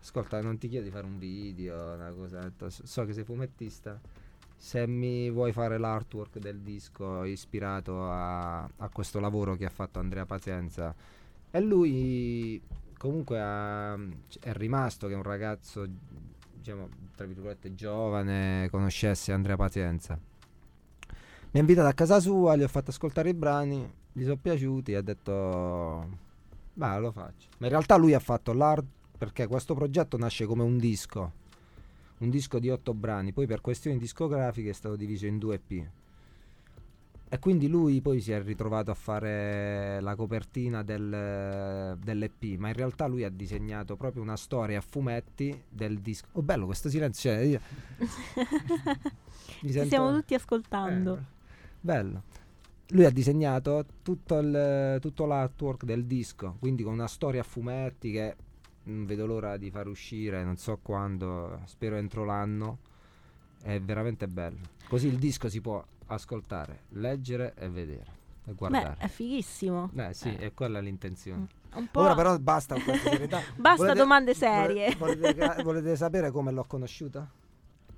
ascolta 0.00 0.40
non 0.42 0.58
ti 0.58 0.68
chiedo 0.68 0.84
di 0.84 0.90
fare 0.90 1.06
un 1.06 1.18
video, 1.18 1.94
una 1.94 2.12
cosa, 2.12 2.40
ho 2.40 2.42
detto, 2.42 2.68
"So- 2.68 2.86
so 2.86 3.04
che 3.06 3.14
sei 3.14 3.24
fumettista, 3.24 3.98
se 4.64 4.86
mi 4.86 5.30
vuoi 5.30 5.52
fare 5.52 5.76
l'artwork 5.76 6.38
del 6.38 6.60
disco 6.60 7.24
ispirato 7.24 8.10
a, 8.10 8.62
a 8.62 8.88
questo 8.90 9.20
lavoro 9.20 9.56
che 9.56 9.66
ha 9.66 9.70
fatto 9.70 9.98
Andrea 9.98 10.24
Pazienza. 10.24 10.94
E 11.50 11.60
lui 11.60 12.58
comunque 12.96 13.38
ha- 13.42 13.94
è 14.40 14.52
rimasto 14.54 15.06
che 15.06 15.12
un 15.12 15.22
ragazzo, 15.22 15.86
diciamo, 16.54 16.88
tra 17.14 17.26
virgolette, 17.26 17.74
giovane, 17.74 18.68
conoscesse 18.70 19.32
Andrea 19.32 19.56
Pazienza. 19.56 20.18
Mi 21.50 21.58
ha 21.58 21.60
invitato 21.60 21.88
a 21.88 21.92
casa 21.92 22.18
sua, 22.18 22.56
gli 22.56 22.62
ho 22.62 22.68
fatto 22.68 22.88
ascoltare 22.88 23.28
i 23.28 23.34
brani, 23.34 23.86
gli 24.12 24.22
sono 24.22 24.38
piaciuti 24.40 24.92
e 24.92 24.96
ha 24.96 25.02
detto, 25.02 26.08
ma 26.72 26.98
lo 26.98 27.12
faccio. 27.12 27.48
Ma 27.58 27.66
in 27.66 27.72
realtà 27.72 27.96
lui 27.96 28.14
ha 28.14 28.18
fatto 28.18 28.54
l'art 28.54 28.86
perché 29.18 29.46
questo 29.46 29.74
progetto 29.74 30.16
nasce 30.16 30.46
come 30.46 30.62
un 30.62 30.78
disco, 30.78 31.32
un 32.18 32.30
disco 32.30 32.58
di 32.58 32.70
otto 32.70 32.94
brani, 32.94 33.32
poi 33.32 33.46
per 33.46 33.60
questioni 33.60 33.98
discografiche 33.98 34.70
è 34.70 34.72
stato 34.74 34.96
diviso 34.96 35.26
in 35.26 35.38
due 35.38 35.56
EP. 35.56 35.86
E 37.26 37.38
quindi 37.40 37.66
lui 37.66 38.00
poi 38.00 38.20
si 38.20 38.30
è 38.30 38.40
ritrovato 38.40 38.92
a 38.92 38.94
fare 38.94 40.00
la 40.00 40.14
copertina 40.14 40.84
del, 40.84 41.96
dell'EP, 42.00 42.56
ma 42.58 42.68
in 42.68 42.74
realtà 42.74 43.06
lui 43.06 43.24
ha 43.24 43.28
disegnato 43.30 43.96
proprio 43.96 44.22
una 44.22 44.36
storia 44.36 44.78
a 44.78 44.80
fumetti 44.80 45.60
del 45.68 45.98
disco. 45.98 46.28
Oh 46.32 46.42
bello 46.42 46.66
questo 46.66 46.88
silenzio, 46.88 47.32
cioè, 47.32 47.40
io- 47.40 47.60
Ci 49.60 49.70
sento- 49.72 49.84
stiamo 49.86 50.12
tutti 50.14 50.34
ascoltando. 50.34 51.16
eh, 51.16 51.22
bello. 51.80 52.22
Lui 52.88 53.04
ha 53.06 53.10
disegnato 53.10 53.84
tutto, 54.02 54.38
il, 54.38 54.98
tutto 55.00 55.24
l'artwork 55.26 55.84
del 55.84 56.04
disco, 56.04 56.56
quindi 56.60 56.82
con 56.84 56.92
una 56.92 57.08
storia 57.08 57.40
a 57.40 57.44
fumetti 57.44 58.12
che 58.12 58.36
non 58.84 59.06
vedo 59.06 59.26
l'ora 59.26 59.56
di 59.56 59.70
far 59.70 59.86
uscire, 59.88 60.42
non 60.44 60.56
so 60.56 60.78
quando, 60.82 61.60
spero 61.66 61.96
entro 61.96 62.24
l'anno. 62.24 62.78
È 63.62 63.80
veramente 63.80 64.26
bello. 64.28 64.58
Così 64.88 65.06
il 65.08 65.16
disco 65.18 65.48
si 65.48 65.60
può 65.60 65.82
ascoltare, 66.06 66.80
leggere 66.90 67.54
e 67.56 67.68
vedere 67.70 68.22
e 68.46 68.50
Beh, 68.50 68.54
guardare. 68.54 68.96
è 68.98 69.08
fighissimo. 69.08 69.88
Beh, 69.92 70.12
sì, 70.12 70.28
eh. 70.28 70.36
è 70.38 70.52
quella 70.52 70.80
l'intenzione. 70.80 71.46
Un 71.74 71.88
po'... 71.90 72.00
Ora 72.02 72.14
però 72.14 72.38
basta 72.38 72.74
con 72.74 72.84
questa 72.84 73.10
serietà. 73.10 73.40
Basta 73.56 73.76
Volete- 73.84 73.98
domande 73.98 74.34
serie. 74.34 74.94
Volete, 74.96 75.34
ca- 75.34 75.62
volete 75.62 75.96
sapere 75.96 76.30
come 76.30 76.52
l'ho 76.52 76.64
conosciuta? 76.64 77.26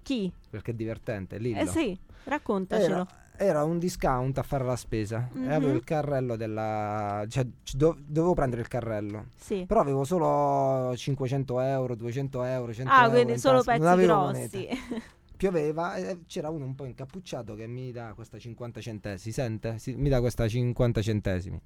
Chi? 0.06 0.32
Perché 0.50 0.70
è 0.70 0.74
divertente, 0.74 1.36
Lillo. 1.38 1.58
Eh 1.62 1.66
sì, 1.66 1.98
raccontacelo. 2.24 2.94
Era, 2.94 3.06
era 3.38 3.64
un 3.64 3.80
discount 3.80 4.38
a 4.38 4.44
fare 4.44 4.62
la 4.62 4.76
spesa 4.76 5.28
Mhm. 5.32 5.50
e 5.50 5.52
avevo 5.54 5.72
il 5.72 5.82
carrello 5.82 6.36
della... 6.36 7.24
cioè 7.28 7.44
ci 7.64 7.76
do- 7.76 7.96
dovevo 8.06 8.32
prendere 8.32 8.60
il 8.62 8.68
carrello. 8.68 9.30
Sì. 9.34 9.64
Però 9.66 9.80
avevo 9.80 10.04
solo 10.04 10.94
500 10.96 11.58
euro, 11.58 11.96
200 11.96 12.44
euro, 12.44 12.72
100 12.72 12.88
Ah, 12.92 13.00
euro 13.02 13.10
quindi 13.14 13.32
in 13.32 13.38
solo 13.40 13.62
pezzi 13.64 13.96
grossi. 14.04 14.68
Pioveva 15.36 15.96
e 15.96 16.20
c'era 16.28 16.50
uno 16.50 16.64
un 16.66 16.76
po' 16.76 16.84
incappucciato 16.84 17.56
che 17.56 17.66
mi 17.66 17.90
dà 17.90 18.12
questa 18.14 18.38
50 18.38 18.80
centesimi. 18.80 19.18
Si 19.18 19.32
sente? 19.32 19.78
Si- 19.78 19.96
mi 19.96 20.08
dà 20.08 20.20
questa 20.20 20.46
50 20.46 21.02
centesimi. 21.02 21.60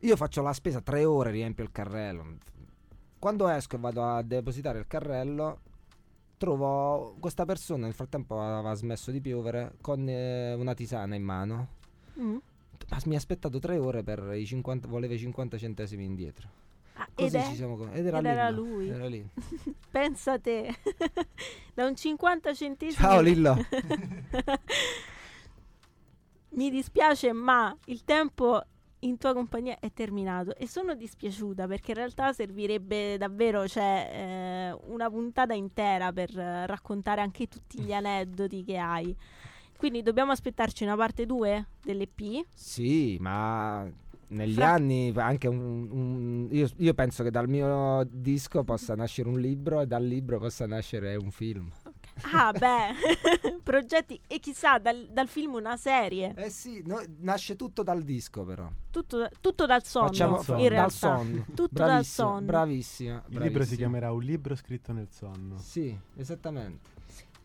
Io 0.00 0.16
faccio 0.16 0.40
la 0.40 0.54
spesa 0.54 0.80
tre 0.80 1.04
ore, 1.04 1.30
riempio 1.32 1.62
il 1.64 1.70
carrello. 1.70 2.24
Quando 3.18 3.46
esco 3.48 3.76
e 3.76 3.78
vado 3.78 4.02
a 4.04 4.22
depositare 4.22 4.78
il 4.78 4.86
carrello, 4.86 5.58
trovo 6.38 7.16
questa 7.20 7.44
persona. 7.44 7.84
Nel 7.84 7.94
frattempo 7.94 8.40
aveva 8.40 8.72
smesso 8.74 9.10
di 9.10 9.20
piovere 9.20 9.74
con 9.82 10.08
eh, 10.08 10.54
una 10.54 10.72
tisana 10.72 11.14
in 11.14 11.22
mano. 11.22 11.68
Mm. 12.18 12.36
Ma 12.88 12.98
mi 13.04 13.14
ha 13.14 13.18
aspettato 13.18 13.58
tre 13.58 13.76
ore 13.76 14.02
per 14.02 14.32
i 14.34 14.46
50, 14.46 14.88
voleva 14.88 15.12
i 15.12 15.18
50 15.18 15.58
centesimi 15.58 16.04
indietro. 16.04 16.48
Ah, 16.94 17.06
ed, 17.14 17.24
Così 17.32 17.36
è? 17.36 17.44
ci 17.44 17.54
siamo 17.54 17.92
ed 17.92 18.06
era, 18.06 18.18
ed 18.18 18.24
era 18.24 18.48
Lillo, 18.48 18.62
lui. 18.62 18.88
Era 18.88 19.06
lì. 19.06 19.28
Pensa 19.90 20.32
a 20.32 20.38
te. 20.38 20.74
da 21.74 21.84
un 21.86 21.94
50 21.94 22.54
centesimi. 22.54 23.02
Ciao 23.02 23.20
Lillo. 23.20 23.56
Mi 26.50 26.70
dispiace, 26.70 27.32
ma 27.32 27.76
il 27.86 28.04
tempo 28.04 28.64
in 29.00 29.16
tua 29.18 29.32
compagnia 29.32 29.78
è 29.78 29.92
terminato 29.92 30.56
e 30.56 30.66
sono 30.66 30.94
dispiaciuta 30.94 31.66
perché 31.66 31.92
in 31.92 31.98
realtà 31.98 32.32
servirebbe 32.32 33.16
davvero 33.16 33.68
cioè, 33.68 34.72
eh, 34.72 34.78
una 34.90 35.08
puntata 35.08 35.54
intera 35.54 36.12
per 36.12 36.36
eh, 36.36 36.66
raccontare 36.66 37.20
anche 37.20 37.46
tutti 37.46 37.80
gli 37.80 37.92
aneddoti 37.94 38.64
che 38.64 38.76
hai. 38.78 39.14
Quindi 39.76 40.02
dobbiamo 40.02 40.32
aspettarci 40.32 40.82
una 40.82 40.96
parte 40.96 41.24
2 41.24 41.66
dell'EP. 41.84 42.46
Sì, 42.52 43.16
ma 43.20 43.88
negli 44.30 44.54
Fra- 44.54 44.72
anni 44.72 45.12
anche 45.14 45.46
un, 45.46 45.88
un- 45.90 46.48
io, 46.50 46.68
io 46.78 46.94
penso 46.94 47.22
che 47.22 47.30
dal 47.30 47.48
mio 47.48 48.04
disco 48.10 48.64
possa 48.64 48.94
nascere 48.96 49.28
un 49.28 49.38
libro 49.40 49.80
e 49.80 49.86
dal 49.86 50.04
libro 50.04 50.38
possa 50.38 50.66
nascere 50.66 51.14
un 51.14 51.30
film. 51.30 51.70
Ah, 52.32 52.52
beh, 52.52 53.58
progetti 53.62 54.20
e 54.26 54.38
chissà 54.40 54.78
dal, 54.78 55.08
dal 55.10 55.28
film 55.28 55.54
una 55.54 55.76
serie. 55.76 56.32
Eh 56.36 56.50
sì, 56.50 56.82
no, 56.84 57.00
nasce 57.20 57.56
tutto 57.56 57.82
dal 57.82 58.02
disco 58.02 58.44
però. 58.44 58.68
Tutto, 58.90 59.28
tutto 59.40 59.66
dal 59.66 59.84
sonno. 59.84 60.06
Facciamo 60.08 60.34
Dal 60.36 60.44
sonno. 60.44 60.58
in 60.58 60.64
dal 60.64 60.72
realtà. 60.72 60.90
sonno. 60.96 61.44
Tutto 61.54 61.68
dal 61.72 61.86
Bravissima, 61.86 62.28
sonno. 62.28 62.46
Bravissima, 62.46 63.24
Il 63.28 63.38
libro 63.40 63.64
si 63.64 63.76
chiamerà 63.76 64.12
Un 64.12 64.22
libro 64.22 64.54
scritto 64.56 64.92
nel 64.92 65.08
sonno. 65.10 65.58
Sì, 65.58 65.96
esattamente. 66.16 66.88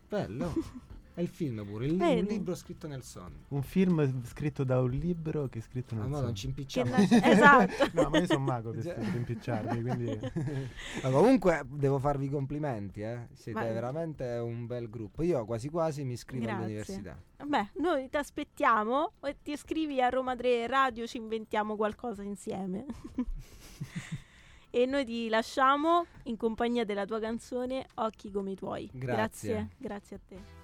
Bello. 0.08 0.54
È 1.16 1.22
il 1.22 1.28
film 1.28 1.64
pure, 1.64 1.86
il, 1.86 1.92
un 1.92 1.98
Vedi? 2.00 2.28
libro 2.28 2.56
scritto 2.56 2.88
nel 2.88 3.04
sonno. 3.04 3.44
Un 3.50 3.62
film 3.62 4.24
scritto 4.26 4.64
da 4.64 4.82
un 4.82 4.90
libro 4.90 5.48
che 5.48 5.60
è 5.60 5.62
scritto 5.62 5.94
nel 5.94 6.06
Ma 6.06 6.10
mo 6.10 6.14
sonno. 6.16 6.26
non 6.28 6.36
ci 6.36 6.42
Che 6.42 6.48
impicciamo. 6.50 6.90
nasce- 6.90 7.22
esatto. 7.24 7.90
no, 8.02 8.10
ma 8.10 8.18
io 8.18 8.26
sono 8.26 8.40
mago 8.40 8.72
per, 8.72 8.82
Già. 8.82 8.94
per 8.94 9.14
impicciarmi, 9.16 9.82
quindi... 9.82 10.20
Ma 11.04 11.10
comunque 11.12 11.64
devo 11.70 12.00
farvi 12.00 12.30
complimenti, 12.30 13.02
eh. 13.02 13.28
Siete 13.34 13.60
Ma- 13.60 13.66
veramente 13.72 14.24
un 14.38 14.66
bel 14.66 14.90
gruppo. 14.90 15.22
Io 15.22 15.46
quasi 15.46 15.70
quasi 15.70 16.04
mi 16.04 16.14
iscrivo 16.14 16.46
Grazie. 16.46 16.62
all'università. 16.64 17.22
Beh, 17.46 17.70
noi 17.76 18.10
ti 18.10 18.18
aspettiamo 18.18 19.12
e 19.22 19.36
ti 19.44 19.52
iscrivi 19.52 20.02
a 20.02 20.10
Roma 20.10 20.36
3 20.36 20.66
Radio, 20.66 21.06
ci 21.06 21.18
inventiamo 21.18 21.76
qualcosa 21.76 22.24
insieme. 22.24 22.86
e 24.72 24.86
noi 24.88 25.06
ti 25.06 25.30
lasciamo 25.30 26.08
in 26.24 26.38
compagnia 26.38 26.84
della 26.86 27.06
tua 27.06 27.20
canzone 27.20 27.86
Occhi 27.96 28.32
come 28.32 28.52
i 28.52 28.56
tuoi. 28.56 28.90
Grazie. 28.92 29.70
grazie 29.78 30.16
a 30.16 30.20
te. 30.28 30.62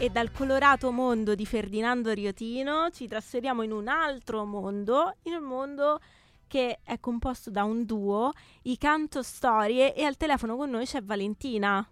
E 0.00 0.08
dal 0.08 0.32
colorato 0.32 0.90
mondo 0.92 1.34
di 1.34 1.44
Ferdinando 1.44 2.14
Riotino 2.14 2.88
ci 2.88 3.06
trasferiamo 3.06 3.60
in 3.60 3.70
un 3.70 3.86
altro 3.86 4.46
mondo, 4.46 5.16
in 5.24 5.34
un 5.34 5.42
mondo 5.42 6.00
che 6.46 6.78
è 6.82 6.98
composto 6.98 7.50
da 7.50 7.64
un 7.64 7.84
duo, 7.84 8.32
i 8.62 8.78
Canto 8.78 9.22
Storie, 9.22 9.94
e 9.94 10.04
al 10.04 10.16
telefono 10.16 10.56
con 10.56 10.70
noi 10.70 10.86
c'è 10.86 11.02
Valentina. 11.02 11.86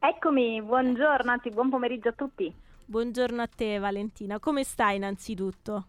Eccomi, 0.00 0.60
buongiorno, 0.60 1.30
anzi 1.30 1.50
buon 1.50 1.70
pomeriggio 1.70 2.08
a 2.08 2.12
tutti. 2.12 2.52
Buongiorno 2.84 3.40
a 3.40 3.46
te 3.46 3.78
Valentina, 3.78 4.40
come 4.40 4.64
stai 4.64 4.96
innanzitutto? 4.96 5.86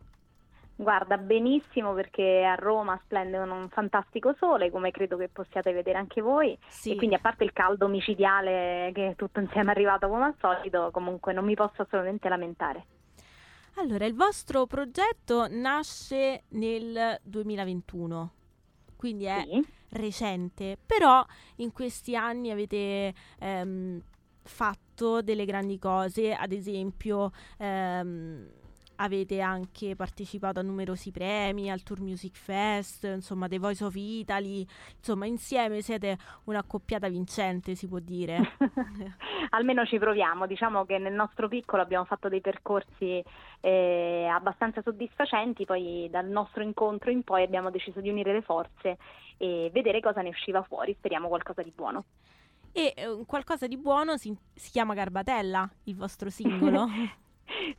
Guarda, 0.79 1.17
benissimo 1.17 1.93
perché 1.93 2.43
a 2.45 2.53
Roma 2.53 2.99
splende 3.03 3.39
un, 3.39 3.67
fantastico 3.69 4.35
sole, 4.37 4.69
come 4.69 4.91
credo 4.91 5.17
che 5.17 5.27
possiate 5.27 5.73
vedere 5.73 5.97
anche 5.97 6.21
voi. 6.21 6.55
Sì. 6.67 6.91
E 6.91 6.95
quindi 6.95 7.15
a 7.15 7.19
parte 7.19 7.43
il 7.43 7.51
caldo 7.51 7.87
micidiale 7.87 8.91
che 8.93 9.15
tutto 9.17 9.39
insieme 9.39 9.69
è 9.69 9.71
arrivato 9.71 10.07
come 10.07 10.25
al 10.25 10.35
solito, 10.39 10.91
comunque 10.91 11.33
non 11.33 11.45
mi 11.45 11.55
posso 11.55 11.81
assolutamente 11.81 12.29
lamentare. 12.29 12.85
Allora, 13.77 14.05
il 14.05 14.13
vostro 14.13 14.67
progetto 14.67 15.47
nasce 15.49 16.43
nel 16.49 17.19
2021, 17.23 18.31
quindi 18.95 19.25
è 19.25 19.41
Sì. 19.41 19.65
recente, 19.89 20.77
però 20.85 21.25
in 21.57 21.71
questi 21.71 22.15
anni 22.15 22.51
avete 22.51 23.13
ehm, 23.39 24.01
fatto 24.43 25.21
delle 25.21 25.45
grandi 25.45 25.77
cose, 25.77 26.33
ad 26.33 26.51
esempio 26.51 27.31
ehm, 27.57 28.49
avete 28.97 29.41
anche 29.41 29.95
partecipato 29.95 30.59
a 30.59 30.63
numerosi 30.63 31.11
premi, 31.11 31.71
al 31.71 31.83
Tour 31.83 32.01
Music 32.01 32.35
Fest, 32.35 33.03
insomma, 33.03 33.47
The 33.47 33.59
Voice 33.59 33.83
of 33.83 33.93
Italy, 33.95 34.65
insomma, 34.97 35.25
insieme 35.25 35.81
siete 35.81 36.17
un'accoppiata 36.45 37.07
vincente, 37.09 37.75
si 37.75 37.87
può 37.87 37.99
dire. 37.99 38.55
Almeno 39.51 39.85
ci 39.85 39.97
proviamo, 39.97 40.45
diciamo 40.45 40.85
che 40.85 40.97
nel 40.97 41.13
nostro 41.13 41.47
piccolo 41.47 41.81
abbiamo 41.81 42.05
fatto 42.05 42.29
dei 42.29 42.41
percorsi 42.41 43.23
eh, 43.61 44.27
abbastanza 44.31 44.81
soddisfacenti, 44.81 45.65
poi 45.65 46.07
dal 46.09 46.27
nostro 46.27 46.63
incontro 46.63 47.11
in 47.11 47.23
poi 47.23 47.43
abbiamo 47.43 47.69
deciso 47.69 48.01
di 48.01 48.09
unire 48.09 48.33
le 48.33 48.41
forze 48.41 48.97
e 49.37 49.69
vedere 49.71 49.99
cosa 49.99 50.21
ne 50.21 50.29
usciva 50.29 50.63
fuori, 50.63 50.95
speriamo 50.97 51.27
qualcosa 51.27 51.61
di 51.61 51.71
buono. 51.73 52.05
E 52.71 52.93
eh, 52.95 53.23
qualcosa 53.25 53.67
di 53.67 53.77
buono 53.77 54.17
si, 54.17 54.35
si 54.53 54.71
chiama 54.71 54.93
Garbatella, 54.93 55.69
il 55.85 55.95
vostro 55.95 56.29
singolo. 56.29 56.87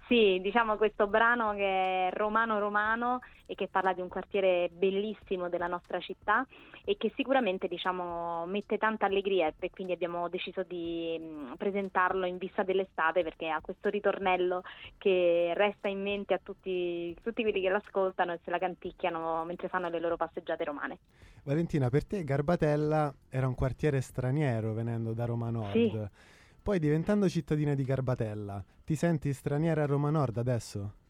Sì, 0.07 0.39
diciamo 0.41 0.77
questo 0.77 1.07
brano 1.07 1.53
che 1.53 2.09
è 2.09 2.11
romano 2.13 2.59
romano 2.59 3.21
e 3.45 3.55
che 3.55 3.69
parla 3.69 3.93
di 3.93 4.01
un 4.01 4.09
quartiere 4.09 4.69
bellissimo 4.73 5.49
della 5.49 5.67
nostra 5.67 6.01
città 6.01 6.47
e 6.85 6.97
che 6.97 7.13
sicuramente 7.17 7.69
diciamo 7.69 8.47
mette 8.47 8.79
tanta 8.79 9.07
allegria 9.07 9.53
e 9.59 9.71
quindi 9.71 9.93
abbiamo 9.93 10.29
deciso 10.29 10.63
di 10.63 11.19
mh, 11.19 11.57
presentarlo 11.57 12.27
in 12.27 12.39
vista 12.39 12.63
dell'estate 12.63 13.23
perché 13.23 13.49
ha 13.49 13.61
questo 13.61 13.89
ritornello 13.89 14.63
che 14.97 15.53
resta 15.55 15.89
in 15.89 16.03
mente 16.03 16.35
a 16.35 16.41
tutti, 16.43 17.15
tutti 17.23 17.43
quelli 17.43 17.61
che 17.61 17.69
l'ascoltano 17.69 18.33
e 18.33 18.41
se 18.45 18.51
la 18.51 18.59
canticchiano 18.59 19.45
mentre 19.45 19.69
fanno 19.69 19.89
le 19.89 20.01
loro 20.01 20.17
passeggiate 20.17 20.65
romane. 20.65 20.99
Valentina, 21.45 21.89
per 21.89 22.07
te 22.07 22.25
Garbatella 22.25 23.13
era 23.29 23.47
un 23.47 23.55
quartiere 23.55 24.01
straniero 24.01 24.73
venendo 24.73 25.13
da 25.13 25.25
Roma 25.25 25.51
Nord. 25.51 25.73
Sì. 25.73 26.37
Poi 26.69 26.79
diventando 26.79 27.31
cittadina 27.31 27.73
di 27.73 27.83
Garbatella, 27.83 28.63
ti 28.85 28.95
senti 28.95 29.33
straniera 29.33 29.85
a 29.85 29.87
Roma 29.87 30.11
Nord 30.11 30.37
adesso? 30.37 31.08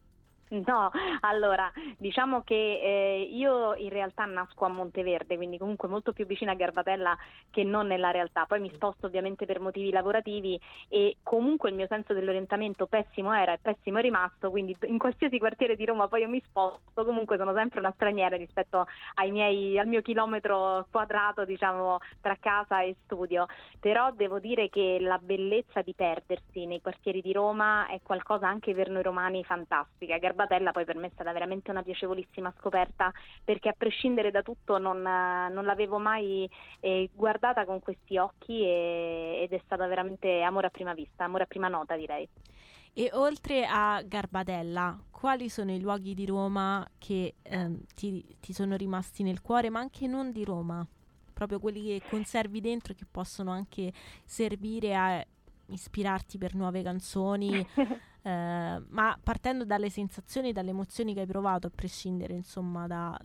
No, 0.50 0.90
allora 1.20 1.70
diciamo 1.98 2.42
che 2.42 2.54
eh, 2.54 3.28
io 3.30 3.74
in 3.74 3.90
realtà 3.90 4.24
nasco 4.24 4.64
a 4.64 4.68
Monteverde, 4.68 5.36
quindi 5.36 5.58
comunque 5.58 5.88
molto 5.88 6.12
più 6.12 6.24
vicina 6.24 6.52
a 6.52 6.54
Garbatella 6.54 7.16
che 7.50 7.64
non 7.64 7.86
nella 7.86 8.10
realtà. 8.10 8.46
Poi 8.46 8.60
mi 8.60 8.70
sposto 8.72 9.06
ovviamente 9.06 9.44
per 9.44 9.60
motivi 9.60 9.90
lavorativi 9.90 10.58
e 10.88 11.18
comunque 11.22 11.68
il 11.68 11.74
mio 11.74 11.86
senso 11.86 12.14
dell'orientamento 12.14 12.86
pessimo 12.86 13.34
era 13.34 13.52
e 13.52 13.58
pessimo 13.60 13.98
è 13.98 14.00
rimasto, 14.00 14.50
quindi 14.50 14.74
in 14.86 14.96
qualsiasi 14.96 15.38
quartiere 15.38 15.76
di 15.76 15.84
Roma 15.84 16.08
poi 16.08 16.22
io 16.22 16.28
mi 16.28 16.40
sposto, 16.40 17.04
comunque 17.04 17.36
sono 17.36 17.52
sempre 17.52 17.80
una 17.80 17.92
straniera 17.92 18.36
rispetto 18.36 18.86
miei, 19.30 19.78
al 19.78 19.86
mio 19.86 20.00
chilometro 20.00 20.86
quadrato, 20.90 21.44
diciamo, 21.44 21.98
tra 22.22 22.36
casa 22.40 22.80
e 22.80 22.96
studio. 23.04 23.46
Però 23.80 24.10
devo 24.12 24.38
dire 24.38 24.70
che 24.70 24.96
la 24.98 25.18
bellezza 25.18 25.82
di 25.82 25.92
perdersi 25.92 26.64
nei 26.64 26.80
quartieri 26.80 27.20
di 27.20 27.32
Roma 27.32 27.86
è 27.88 28.00
qualcosa 28.02 28.48
anche 28.48 28.74
per 28.74 28.88
noi 28.88 29.02
romani 29.02 29.44
fantastica. 29.44 30.16
Garbatella 30.16 30.38
poi 30.47 30.85
per 30.85 30.97
me 30.97 31.09
è 31.09 31.11
stata 31.12 31.33
veramente 31.33 31.71
una 31.71 31.83
piacevolissima 31.83 32.52
scoperta 32.59 33.12
perché 33.44 33.68
a 33.68 33.74
prescindere 33.77 34.31
da 34.31 34.42
tutto 34.42 34.79
non, 34.79 34.98
eh, 35.05 35.48
non 35.51 35.64
l'avevo 35.64 35.98
mai 35.98 36.48
eh, 36.81 37.11
guardata 37.12 37.64
con 37.64 37.81
questi 37.81 38.16
occhi 38.18 38.62
e- 38.62 39.40
ed 39.42 39.53
è 39.53 39.61
stata 39.64 39.87
veramente 39.87 40.42
amore 40.42 40.66
a 40.66 40.70
prima 40.70 40.94
vista, 40.94 41.24
amore 41.24 41.44
a 41.44 41.46
prima 41.46 41.68
nota 41.68 41.96
direi. 41.96 42.29
e 42.92 43.11
oltre 43.12 43.66
a 43.66 44.03
Garbatella, 44.03 44.98
quali 45.11 45.48
sono 45.48 45.72
i 45.72 45.81
luoghi 45.81 46.14
di 46.14 46.27
Roma 46.27 46.87
che 46.98 47.35
ehm, 47.42 47.81
ti, 47.94 48.24
ti 48.40 48.53
sono 48.53 48.77
rimasti 48.77 49.22
nel 49.22 49.40
cuore, 49.40 49.70
ma 49.70 49.81
anche 49.81 50.07
non 50.07 50.33
di 50.33 50.44
Roma? 50.44 50.87
Proprio 51.33 51.61
quelli 51.61 51.85
che 51.85 52.03
conservi 52.09 52.61
dentro 52.61 52.94
che 52.94 53.05
possono 53.09 53.53
anche 53.53 53.92
servire 54.24 54.96
a 54.96 55.24
ispirarti 55.68 56.38
per 56.38 56.54
nuove 56.54 56.83
canzoni, 56.83 57.54
eh, 58.22 58.83
ma 58.88 59.18
partendo 59.22 59.64
dalle 59.64 59.90
sensazioni, 59.90 60.52
dalle 60.52 60.70
emozioni 60.70 61.14
che 61.14 61.20
hai 61.20 61.26
provato, 61.26 61.66
a 61.66 61.72
prescindere 61.74 62.35
insomma 62.35 62.87
da, 62.87 63.18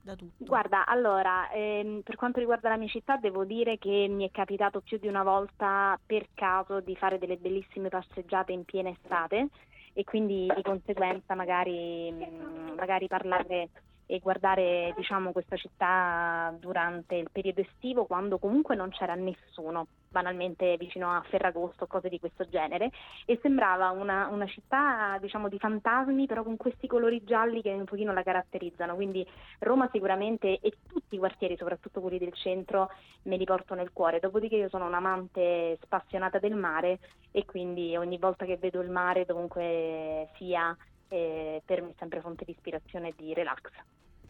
da 0.00 0.14
tutto. 0.16 0.44
Guarda, 0.44 0.86
allora, 0.86 1.50
ehm, 1.50 2.00
per 2.02 2.16
quanto 2.16 2.38
riguarda 2.38 2.68
la 2.68 2.76
mia 2.76 2.88
città, 2.88 3.16
devo 3.16 3.44
dire 3.44 3.78
che 3.78 4.06
mi 4.08 4.26
è 4.26 4.30
capitato 4.30 4.80
più 4.80 4.98
di 4.98 5.08
una 5.08 5.22
volta 5.22 5.98
per 6.04 6.28
caso 6.34 6.80
di 6.80 6.96
fare 6.96 7.18
delle 7.18 7.36
bellissime 7.36 7.88
passeggiate 7.88 8.52
in 8.52 8.64
piena 8.64 8.90
estate 8.90 9.48
e 9.92 10.04
quindi 10.04 10.50
di 10.54 10.62
conseguenza 10.62 11.34
magari, 11.34 12.12
mm, 12.12 12.74
magari 12.76 13.06
parlare 13.08 13.68
e 14.10 14.18
guardare 14.18 14.92
diciamo, 14.96 15.30
questa 15.30 15.54
città 15.54 16.52
durante 16.58 17.14
il 17.14 17.28
periodo 17.30 17.60
estivo 17.60 18.06
quando 18.06 18.38
comunque 18.38 18.74
non 18.74 18.90
c'era 18.90 19.14
nessuno, 19.14 19.86
banalmente 20.08 20.76
vicino 20.76 21.14
a 21.14 21.22
Ferragosto, 21.28 21.86
cose 21.86 22.08
di 22.08 22.18
questo 22.18 22.48
genere, 22.48 22.90
e 23.24 23.38
sembrava 23.40 23.90
una, 23.90 24.26
una 24.26 24.48
città 24.48 25.16
diciamo, 25.20 25.48
di 25.48 25.60
fantasmi 25.60 26.26
però 26.26 26.42
con 26.42 26.56
questi 26.56 26.88
colori 26.88 27.22
gialli 27.22 27.62
che 27.62 27.70
un 27.70 27.84
pochino 27.84 28.12
la 28.12 28.24
caratterizzano, 28.24 28.96
quindi 28.96 29.24
Roma 29.60 29.88
sicuramente 29.92 30.58
e 30.58 30.72
tutti 30.88 31.14
i 31.14 31.18
quartieri, 31.18 31.56
soprattutto 31.56 32.00
quelli 32.00 32.18
del 32.18 32.34
centro, 32.34 32.90
me 33.22 33.36
li 33.36 33.44
porto 33.44 33.74
nel 33.74 33.92
cuore. 33.92 34.18
Dopodiché 34.18 34.56
io 34.56 34.68
sono 34.68 34.86
un'amante 34.86 35.78
spassionata 35.82 36.40
del 36.40 36.56
mare 36.56 36.98
e 37.30 37.44
quindi 37.44 37.96
ogni 37.96 38.18
volta 38.18 38.44
che 38.44 38.56
vedo 38.56 38.80
il 38.80 38.90
mare, 38.90 39.24
dovunque 39.24 40.30
sia, 40.34 40.76
eh, 41.10 41.60
per 41.64 41.82
me 41.82 41.90
è 41.90 41.94
sempre 41.98 42.20
fonte 42.20 42.44
di 42.44 42.52
ispirazione 42.52 43.08
e 43.08 43.14
di 43.16 43.34
relax. 43.34 43.60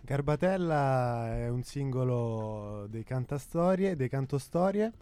Garbatella 0.00 1.36
è 1.36 1.48
un 1.48 1.62
singolo 1.62 2.86
dei 2.88 3.04
cantastorie, 3.04 3.96
dei 3.96 4.08
cantostorie. 4.08 4.92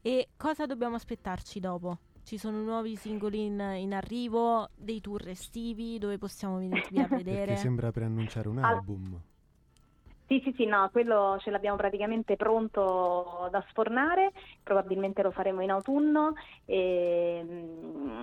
E 0.00 0.28
cosa 0.36 0.64
dobbiamo 0.66 0.94
aspettarci 0.94 1.60
dopo? 1.60 1.98
Ci 2.22 2.38
sono 2.38 2.62
nuovi 2.62 2.96
singoli 2.96 3.46
in, 3.46 3.60
in 3.76 3.92
arrivo, 3.92 4.68
dei 4.76 5.00
tour 5.00 5.28
estivi 5.28 5.98
dove 5.98 6.18
possiamo 6.18 6.58
venirvi 6.58 7.00
a 7.00 7.08
vedere. 7.10 7.46
Perché 7.46 7.56
sembra 7.56 7.90
preannunciare 7.90 8.48
un 8.48 8.58
Al- 8.58 8.76
album. 8.76 9.20
Sì, 10.32 10.40
sì, 10.44 10.54
sì, 10.56 10.64
no, 10.64 10.88
quello 10.90 11.36
ce 11.40 11.50
l'abbiamo 11.50 11.76
praticamente 11.76 12.36
pronto 12.36 13.50
da 13.50 13.62
sfornare, 13.68 14.32
probabilmente 14.62 15.20
lo 15.20 15.30
faremo 15.30 15.60
in 15.60 15.70
autunno 15.70 16.32
e, 16.64 17.44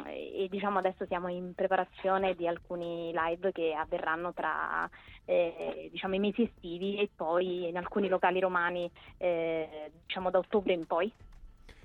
e, 0.07 0.47
diciamo 0.49 0.79
adesso 0.79 1.05
siamo 1.05 1.27
in 1.27 1.53
preparazione 1.53 2.33
di 2.33 2.47
alcuni 2.47 3.11
live 3.13 3.51
che 3.51 3.75
avverranno 3.77 4.33
tra 4.33 4.89
eh, 5.25 5.89
diciamo, 5.91 6.15
i 6.15 6.19
mesi 6.19 6.41
estivi 6.41 6.97
e 6.97 7.11
poi 7.15 7.69
in 7.69 7.77
alcuni 7.77 8.07
locali 8.07 8.39
romani 8.39 8.89
eh, 9.17 9.91
diciamo 10.07 10.31
da 10.31 10.39
ottobre 10.39 10.73
in 10.73 10.87
poi. 10.87 11.13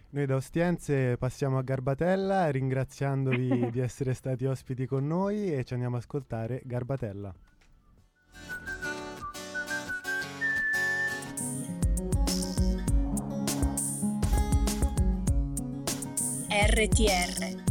Noi 0.09 0.25
da 0.25 0.37
Ostiense 0.37 1.19
passiamo 1.19 1.59
a 1.59 1.63
Garbatella 1.63 2.51
ringraziandovi 2.51 3.69
di 3.71 3.81
essere 3.81 4.15
stati 4.15 4.47
ospiti 4.47 4.87
con 4.87 5.07
noi 5.07 5.53
e 5.53 5.65
ci 5.65 5.75
andiamo 5.75 5.97
a 5.97 5.99
ascoltare 5.99 6.63
Garbatella. 6.65 7.31
RTR 16.77 17.63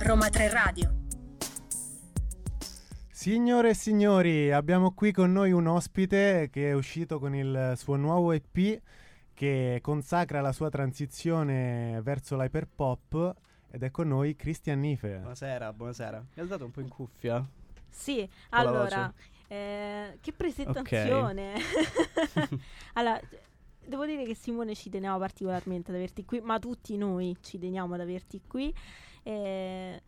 Roma 0.00 0.28
3 0.28 0.50
Radio 0.50 0.96
Signore 3.10 3.70
e 3.70 3.74
signori, 3.74 4.52
abbiamo 4.52 4.92
qui 4.92 5.12
con 5.12 5.32
noi 5.32 5.52
un 5.52 5.66
ospite 5.66 6.50
che 6.52 6.68
è 6.68 6.74
uscito 6.74 7.18
con 7.18 7.34
il 7.34 7.72
suo 7.78 7.96
nuovo 7.96 8.32
EP 8.32 8.82
che 9.32 9.78
consacra 9.80 10.42
la 10.42 10.52
sua 10.52 10.68
transizione 10.68 12.02
verso 12.02 12.36
l'hyperpop 12.36 13.34
ed 13.70 13.82
è 13.82 13.90
con 13.90 14.08
noi 14.08 14.36
Christian 14.36 14.80
Nife. 14.80 15.16
Buonasera, 15.16 15.72
buonasera. 15.72 16.26
Mi 16.34 16.42
alzate 16.42 16.64
un 16.64 16.70
po' 16.70 16.82
in 16.82 16.88
cuffia. 16.90 17.42
Sì, 17.88 18.28
la 18.50 18.58
allora, 18.58 19.10
eh, 19.46 20.18
che 20.20 20.32
presentazione! 20.34 21.54
allora, 22.92 23.18
devo 23.88 24.04
dire 24.06 24.24
che 24.24 24.34
Simone 24.34 24.74
ci 24.74 24.90
teniamo 24.90 25.18
particolarmente 25.18 25.90
ad 25.90 25.96
averti 25.96 26.24
qui, 26.24 26.40
ma 26.40 26.58
tutti 26.58 26.96
noi 26.96 27.36
ci 27.40 27.58
teniamo 27.58 27.94
ad 27.94 28.00
averti 28.00 28.40
qui. 28.46 28.72
Eh, 29.22 30.02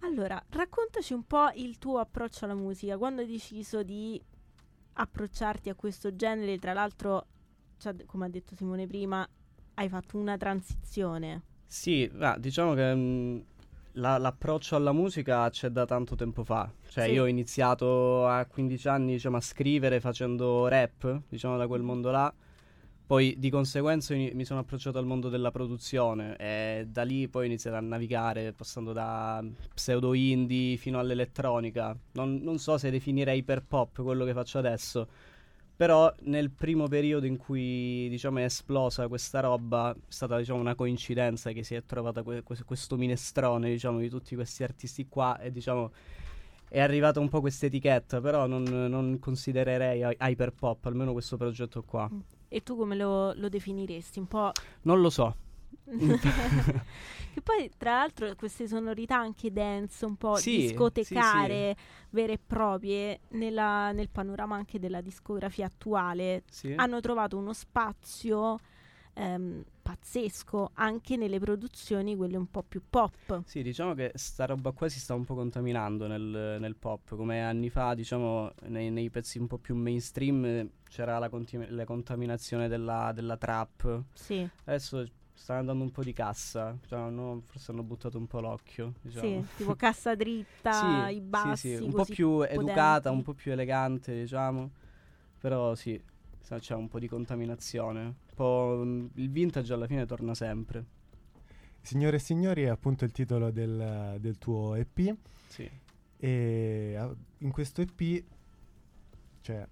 allora, 0.00 0.42
raccontaci 0.50 1.12
un 1.12 1.24
po' 1.24 1.50
il 1.54 1.78
tuo 1.78 1.98
approccio 1.98 2.44
alla 2.44 2.54
musica, 2.54 2.96
quando 2.98 3.20
hai 3.20 3.26
deciso 3.26 3.82
di 3.82 4.20
approcciarti 4.94 5.68
a 5.68 5.74
questo 5.74 6.14
genere, 6.14 6.58
tra 6.58 6.72
l'altro, 6.72 7.26
cioè, 7.78 7.94
come 8.06 8.26
ha 8.26 8.28
detto 8.28 8.54
Simone 8.54 8.86
prima, 8.86 9.26
hai 9.74 9.88
fatto 9.88 10.18
una 10.18 10.36
transizione 10.36 11.42
Sì, 11.66 12.10
ah, 12.18 12.36
diciamo 12.38 12.74
che 12.74 12.94
mh, 12.94 13.44
la- 13.92 14.18
l'approccio 14.18 14.76
alla 14.76 14.92
musica 14.92 15.48
c'è 15.48 15.68
da 15.70 15.86
tanto 15.86 16.14
tempo 16.14 16.44
fa. 16.44 16.70
Cioè, 16.88 17.06
Sì. 17.06 17.12
io 17.12 17.22
ho 17.22 17.26
iniziato 17.26 18.26
a 18.26 18.44
15 18.44 18.88
anni, 18.88 19.12
diciamo, 19.12 19.38
a 19.38 19.40
scrivere 19.40 19.98
facendo 20.00 20.68
rap, 20.68 21.22
diciamo, 21.28 21.56
da 21.56 21.66
quel 21.66 21.82
mondo 21.82 22.10
là. 22.10 22.32
Poi 23.12 23.34
di 23.36 23.50
conseguenza 23.50 24.14
mi 24.14 24.42
sono 24.42 24.60
approcciato 24.60 24.96
al 24.96 25.04
mondo 25.04 25.28
della 25.28 25.50
produzione 25.50 26.34
e 26.38 26.86
da 26.88 27.02
lì 27.02 27.28
poi 27.28 27.42
ho 27.42 27.46
iniziato 27.46 27.76
a 27.76 27.80
navigare 27.80 28.54
passando 28.54 28.94
da 28.94 29.44
pseudo 29.74 30.14
indie 30.14 30.78
fino 30.78 30.98
all'elettronica. 30.98 31.94
Non, 32.12 32.36
non 32.36 32.58
so 32.58 32.78
se 32.78 32.90
definirei 32.90 33.40
iper 33.40 33.64
pop 33.64 34.00
quello 34.00 34.24
che 34.24 34.32
faccio 34.32 34.56
adesso, 34.56 35.06
però 35.76 36.10
nel 36.20 36.50
primo 36.52 36.88
periodo 36.88 37.26
in 37.26 37.36
cui 37.36 38.08
diciamo 38.08 38.38
è 38.38 38.44
esplosa 38.44 39.06
questa 39.08 39.40
roba 39.40 39.92
è 39.92 39.96
stata 40.08 40.38
diciamo 40.38 40.60
una 40.60 40.74
coincidenza 40.74 41.52
che 41.52 41.64
si 41.64 41.74
è 41.74 41.84
trovata 41.84 42.22
que- 42.22 42.42
que- 42.42 42.64
questo 42.64 42.96
minestrone 42.96 43.68
diciamo 43.68 43.98
di 43.98 44.08
tutti 44.08 44.34
questi 44.34 44.62
artisti 44.62 45.06
qua 45.06 45.38
e 45.38 45.52
diciamo 45.52 45.92
è 46.66 46.80
arrivata 46.80 47.20
un 47.20 47.28
po' 47.28 47.40
questa 47.40 47.66
etichetta 47.66 48.22
però 48.22 48.46
non, 48.46 48.62
non 48.62 49.18
considererei 49.18 50.00
hy- 50.00 50.16
hyper 50.18 50.52
pop 50.54 50.86
almeno 50.86 51.12
questo 51.12 51.36
progetto 51.36 51.82
qua 51.82 52.10
E 52.54 52.62
tu 52.62 52.76
come 52.76 52.94
lo, 52.94 53.32
lo 53.32 53.48
definiresti? 53.48 54.18
Un 54.18 54.26
po'... 54.28 54.52
non 54.82 55.00
lo 55.00 55.08
so. 55.08 55.34
Che 57.32 57.40
poi 57.40 57.70
tra 57.78 57.92
l'altro 57.92 58.34
queste 58.36 58.68
sonorità 58.68 59.16
anche 59.16 59.50
dance, 59.50 60.04
un 60.04 60.16
po' 60.16 60.36
Sì, 60.36 60.56
discotecare 60.56 61.74
vere 62.10 62.34
e 62.34 62.38
proprie 62.38 63.20
nella- 63.30 63.90
nel 63.92 64.10
panorama 64.10 64.54
anche 64.54 64.78
della 64.78 65.00
discografia 65.00 65.64
attuale 65.64 66.42
sì. 66.50 66.74
hanno 66.76 67.00
trovato 67.00 67.38
uno 67.38 67.54
spazio 67.54 68.58
ehm, 69.14 69.64
pazzesco 69.82 70.70
anche 70.74 71.16
nelle 71.16 71.38
produzioni 71.40 72.16
quelle 72.16 72.36
un 72.36 72.50
po' 72.50 72.62
più 72.62 72.82
pop. 72.88 73.42
Sì, 73.44 73.62
diciamo 73.62 73.94
che 73.94 74.12
sta 74.14 74.46
roba 74.46 74.70
qua 74.72 74.88
si 74.88 74.98
sta 75.00 75.14
un 75.14 75.24
po' 75.24 75.34
contaminando 75.34 76.06
nel, 76.06 76.56
nel 76.60 76.76
pop, 76.76 77.16
come 77.16 77.42
anni 77.42 77.68
fa, 77.70 77.94
diciamo, 77.94 78.52
nei, 78.68 78.90
nei 78.90 79.10
pezzi 79.10 79.38
un 79.38 79.46
po' 79.46 79.58
più 79.58 79.74
mainstream 79.74 80.44
eh, 80.44 80.70
c'era 80.88 81.18
la, 81.18 81.28
conti- 81.28 81.66
la 81.68 81.84
contaminazione 81.84 82.68
della, 82.68 83.12
della 83.14 83.36
trap. 83.36 84.04
Sì, 84.14 84.48
Adesso 84.64 85.04
sta 85.34 85.56
andando 85.56 85.82
un 85.82 85.90
po' 85.90 86.02
di 86.02 86.12
cassa, 86.12 86.76
cioè, 86.86 86.98
hanno- 87.00 87.42
forse 87.46 87.72
hanno 87.72 87.82
buttato 87.82 88.16
un 88.16 88.26
po' 88.26 88.40
l'occhio. 88.40 88.94
Diciamo. 89.02 89.42
sì, 89.42 89.56
tipo 89.56 89.74
cassa 89.74 90.14
dritta, 90.14 90.70
Sì, 91.10 91.16
i 91.16 91.20
bassi, 91.20 91.68
sì, 91.68 91.76
sì, 91.76 91.82
un 91.82 91.92
po' 91.92 92.04
più 92.04 92.40
educata, 92.42 93.10
potenti. 93.10 93.16
un 93.16 93.22
po' 93.22 93.34
più 93.34 93.52
elegante, 93.52 94.14
diciamo. 94.14 94.70
Però 95.38 95.74
sì, 95.74 96.00
sa- 96.42 96.58
c'è 96.58 96.74
un 96.74 96.88
po' 96.88 96.98
di 96.98 97.08
contaminazione. 97.08 98.02
Un 98.04 98.14
po', 98.34 98.80
mm, 98.84 99.06
il 99.14 99.30
vintage 99.30 99.72
alla 99.72 99.86
fine 99.86 100.04
torna 100.06 100.34
sempre. 100.34 100.84
Signore 101.80 102.16
e 102.16 102.20
signori 102.20 102.62
è 102.62 102.68
appunto 102.68 103.04
il 103.04 103.10
titolo 103.12 103.50
del, 103.50 104.16
del 104.20 104.38
tuo 104.38 104.74
EP 104.76 105.16
Sì. 105.48 105.68
e 106.18 106.98
in 107.38 107.50
questo 107.50 107.80
EP 107.80 108.24
c'è 109.40 109.66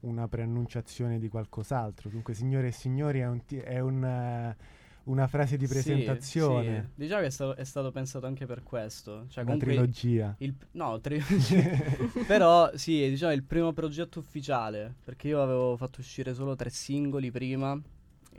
una 0.00 0.26
preannunciazione 0.26 1.18
di 1.18 1.28
qualcos'altro. 1.28 2.08
Dunque, 2.10 2.34
signore 2.34 2.68
e 2.68 2.72
signori 2.72 3.20
è, 3.20 3.26
un 3.28 3.44
ti- 3.44 3.56
è 3.58 3.78
una, 3.78 4.54
una 5.04 5.26
frase 5.26 5.56
di 5.56 5.66
Sì, 5.66 5.72
presentazione, 5.72 6.90
sì. 6.94 7.02
Diciamo 7.02 7.20
che 7.20 7.26
è 7.26 7.30
stato, 7.30 7.56
è 7.56 7.64
stato 7.64 7.90
pensato 7.90 8.26
anche 8.26 8.46
per 8.46 8.62
questo. 8.62 9.26
Cioè, 9.28 9.44
una 9.44 9.56
trilogia. 9.56 10.34
il, 10.38 10.54
no, 10.72 11.00
trilogia. 11.00 11.62
Però 12.26 12.70
sì, 12.76 13.08
diciamo 13.08 13.32
è 13.32 13.34
il 13.34 13.42
primo 13.42 13.72
progetto 13.72 14.18
ufficiale. 14.18 14.94
Perché 15.04 15.28
io 15.28 15.42
avevo 15.42 15.76
fatto 15.76 16.00
uscire 16.00 16.34
solo 16.34 16.56
tre 16.56 16.70
singoli 16.70 17.30
prima, 17.30 17.78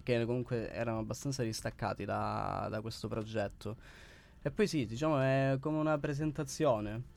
che 0.03 0.25
comunque 0.25 0.71
erano 0.71 0.99
abbastanza 0.99 1.43
distaccati 1.43 2.05
da, 2.05 2.67
da 2.69 2.81
questo 2.81 3.07
progetto. 3.07 3.77
E 4.41 4.51
poi 4.51 4.67
sì, 4.67 4.85
diciamo 4.85 5.19
è 5.19 5.57
come 5.59 5.77
una 5.77 5.97
presentazione. 5.97 7.13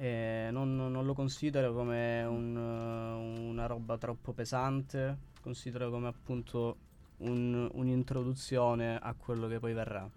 Non, 0.00 0.76
non 0.76 1.04
lo 1.04 1.12
considero 1.12 1.74
come 1.74 2.22
un, 2.24 2.56
una 2.56 3.66
roba 3.66 3.98
troppo 3.98 4.32
pesante, 4.32 5.18
considero 5.42 5.90
come 5.90 6.08
appunto 6.08 6.76
un- 7.20 7.68
un'introduzione 7.72 8.96
a 8.98 9.14
quello 9.14 9.46
che 9.48 9.58
poi 9.58 9.72
verrà. 9.72 10.08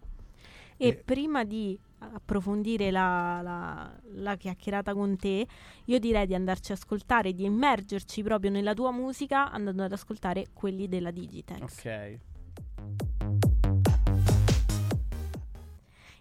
E 0.77 0.87
Eh. 0.87 0.95
prima 0.95 1.43
di 1.43 1.79
approfondire 1.99 2.91
la, 2.91 3.39
la- 3.41 3.93
la 4.15 4.35
chiacchierata 4.35 4.93
con 4.93 5.15
te, 5.15 5.47
io 5.85 5.99
direi 5.99 6.25
di 6.27 6.35
andarci 6.35 6.71
a 6.71 6.75
ascoltare, 6.75 7.33
di 7.33 7.45
immergerci 7.45 8.23
proprio 8.23 8.51
nella 8.51 8.73
tua 8.73 8.91
musica 8.91 9.51
andando 9.51 9.83
ad 9.83 9.91
ascoltare 9.93 10.47
quelli 10.53 10.87
della 10.89 11.11
Digitex. 11.11 11.61
Ok. 11.61 12.19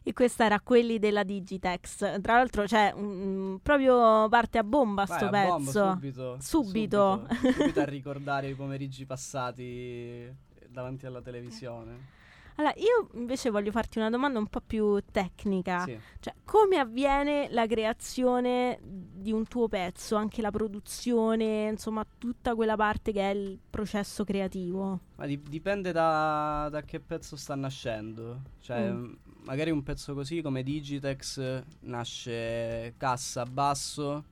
E 0.05 0.13
questa 0.15 0.45
era 0.45 0.59
quelli 0.61 0.99
della 0.99 1.23
Digitex. 1.23 2.21
Tra 2.21 2.35
l'altro, 2.35 2.67
cioè, 2.67 2.93
mm, 2.97 3.57
proprio 3.63 4.29
parte 4.29 4.59
a 4.59 4.65
bomba 4.65 5.05
Vai, 5.05 5.17
sto 5.17 5.27
a 5.27 5.31
pezzo. 5.31 5.49
bomba, 5.51 5.71
subito, 5.71 6.37
Subito. 6.41 7.27
subito, 7.29 7.53
subito 7.53 7.81
a 7.81 7.85
ricordare 7.87 8.49
i 8.49 8.55
pomeriggi 8.55 9.07
passati 9.07 10.51
davanti 10.73 11.07
alla 11.07 11.21
televisione. 11.21 12.21
Allora, 12.57 12.75
io 12.77 13.09
invece 13.15 13.49
voglio 13.49 13.71
farti 13.71 13.97
una 13.97 14.11
domanda 14.11 14.39
un 14.39 14.47
po' 14.47 14.61
più 14.61 15.01
tecnica. 15.11 15.85
Sì. 15.85 15.99
Cioè, 16.21 16.35
come 16.45 16.77
avviene 16.77 17.49
la 17.51 17.67
creazione 17.67 18.79
di 18.83 19.33
un 19.33 19.49
tuo 19.49 19.69
pezzo, 19.69 20.17
anche 20.17 20.43
la 20.43 20.51
produzione, 20.51 21.69
insomma, 21.71 22.05
tutta 22.19 22.55
quella 22.55 22.77
parte 22.77 23.11
che 23.11 23.31
è 23.31 23.35
il 23.35 23.59
processo 23.71 24.23
creativo? 24.25 25.01
Ma 25.17 25.25
di- 25.25 25.41
dipende 25.43 25.93
da, 25.93 26.69
da 26.71 26.83
che 26.83 27.01
pezzo 27.01 27.37
sta 27.37 27.55
nascendo. 27.55 28.43
Cioè, 28.61 28.91
Mm. 28.93 29.13
magari 29.45 29.71
un 29.71 29.83
pezzo 29.83 30.13
così 30.13 30.43
come 30.43 30.63
Digitex 30.63 31.63
nasce 31.81 32.95
cassa, 32.99 33.45
basso, 33.47 34.25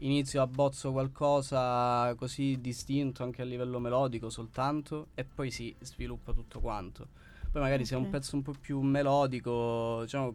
inizio 0.00 0.42
abbozzo 0.42 0.92
qualcosa 0.92 2.14
così 2.14 2.60
distinto 2.60 3.22
anche 3.22 3.42
a 3.42 3.44
livello 3.44 3.78
melodico 3.78 4.30
soltanto 4.30 5.08
e 5.14 5.24
poi 5.24 5.50
si 5.50 5.74
sviluppa 5.80 6.32
tutto 6.32 6.60
quanto. 6.60 7.08
Poi 7.50 7.60
magari 7.60 7.84
se 7.84 7.94
è 7.94 7.98
un 7.98 8.10
pezzo 8.10 8.36
un 8.36 8.42
po' 8.42 8.54
più 8.58 8.80
melodico, 8.80 10.00
diciamo, 10.02 10.34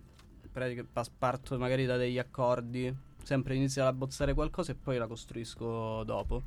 parto 1.18 1.58
magari 1.58 1.86
da 1.86 1.96
degli 1.96 2.20
accordi, 2.20 2.94
sempre 3.24 3.56
inizio 3.56 3.82
ad 3.84 3.88
abbozzare 3.88 4.34
qualcosa 4.34 4.74
e 4.74 4.76
poi 4.76 4.98
la 4.98 5.08
costruisco 5.08 6.04
dopo. 6.04 6.44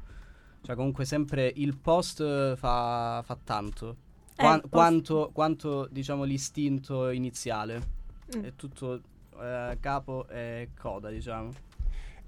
Cioè 0.61 0.76
comunque 0.76 1.04
sempre 1.04 1.50
il 1.57 1.76
post 1.76 2.20
eh, 2.20 2.54
fa, 2.57 3.22
fa 3.24 3.38
tanto. 3.42 3.96
Eh, 4.31 4.35
Qua- 4.35 4.59
post- 4.59 4.68
Quanto, 4.68 5.31
quanto 5.33 5.88
diciamo 5.90 6.24
l'istinto 6.24 7.09
iniziale. 7.11 7.96
Mm. 8.37 8.42
È 8.42 8.52
tutto 8.57 9.00
eh, 9.40 9.78
capo 9.81 10.28
e 10.28 10.70
coda, 10.78 11.09
diciamo. 11.09 11.50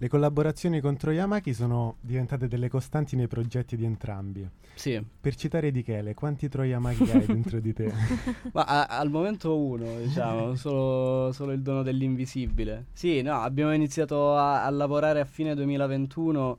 Le 0.02 0.08
collaborazioni 0.08 0.80
con 0.80 0.96
Troyamaki 0.96 1.52
sono 1.52 1.96
diventate 2.00 2.48
delle 2.48 2.70
costanti 2.70 3.16
nei 3.16 3.26
progetti 3.28 3.76
di 3.76 3.84
entrambi. 3.84 4.48
Sì. 4.72 4.98
Per 5.20 5.34
citare 5.34 5.70
Di 5.70 5.82
Chele, 5.82 6.14
quanti 6.14 6.48
Troyamaki 6.48 7.10
hai 7.10 7.26
dentro 7.26 7.60
di 7.60 7.74
te? 7.74 7.92
Ma 8.54 8.62
a- 8.64 8.86
al 8.86 9.10
momento 9.10 9.58
uno, 9.58 9.98
diciamo, 9.98 10.54
solo, 10.54 11.32
solo 11.32 11.52
il 11.52 11.60
dono 11.60 11.82
dell'invisibile. 11.82 12.86
Sì, 12.94 13.20
no, 13.20 13.42
abbiamo 13.42 13.74
iniziato 13.74 14.34
a, 14.38 14.64
a 14.64 14.70
lavorare 14.70 15.20
a 15.20 15.26
fine 15.26 15.54
2021 15.54 16.58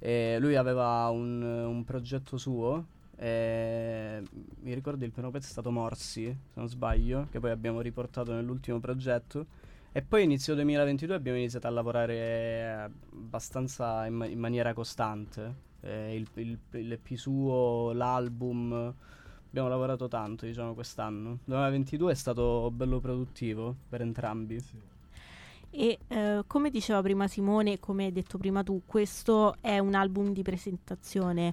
e 0.00 0.38
lui 0.40 0.56
aveva 0.56 1.08
un, 1.10 1.40
un 1.40 1.84
progetto 1.84 2.36
suo. 2.36 2.84
E 3.14 4.24
mi 4.60 4.74
ricordo 4.74 5.04
il 5.04 5.12
primo 5.12 5.30
pezzo 5.30 5.46
è 5.46 5.50
stato 5.50 5.70
Morsi, 5.70 6.24
se 6.24 6.36
non 6.54 6.68
sbaglio, 6.68 7.28
che 7.30 7.38
poi 7.38 7.52
abbiamo 7.52 7.80
riportato 7.80 8.32
nell'ultimo 8.32 8.80
progetto. 8.80 9.46
E 9.94 10.00
poi 10.00 10.22
inizio 10.22 10.54
2022 10.54 11.14
abbiamo 11.14 11.36
iniziato 11.36 11.66
a 11.66 11.70
lavorare 11.70 12.90
abbastanza 13.12 14.06
in, 14.06 14.14
ma- 14.14 14.26
in 14.26 14.38
maniera 14.38 14.72
costante. 14.72 15.54
Eh, 15.82 16.14
il, 16.14 16.26
il, 16.36 16.58
l'EP 16.70 17.14
suo, 17.14 17.92
l'album, 17.92 18.72
abbiamo 19.48 19.68
lavorato 19.68 20.08
tanto, 20.08 20.46
diciamo, 20.46 20.72
quest'anno. 20.72 21.40
2022 21.44 22.10
è 22.10 22.14
stato 22.14 22.70
bello 22.72 23.00
produttivo 23.00 23.76
per 23.86 24.00
entrambi. 24.00 24.64
E 25.68 25.98
eh, 26.08 26.42
come 26.46 26.70
diceva 26.70 27.02
prima 27.02 27.28
Simone, 27.28 27.78
come 27.78 28.06
hai 28.06 28.12
detto 28.12 28.38
prima 28.38 28.62
tu, 28.62 28.80
questo 28.86 29.56
è 29.60 29.78
un 29.78 29.92
album 29.92 30.32
di 30.32 30.40
presentazione. 30.40 31.52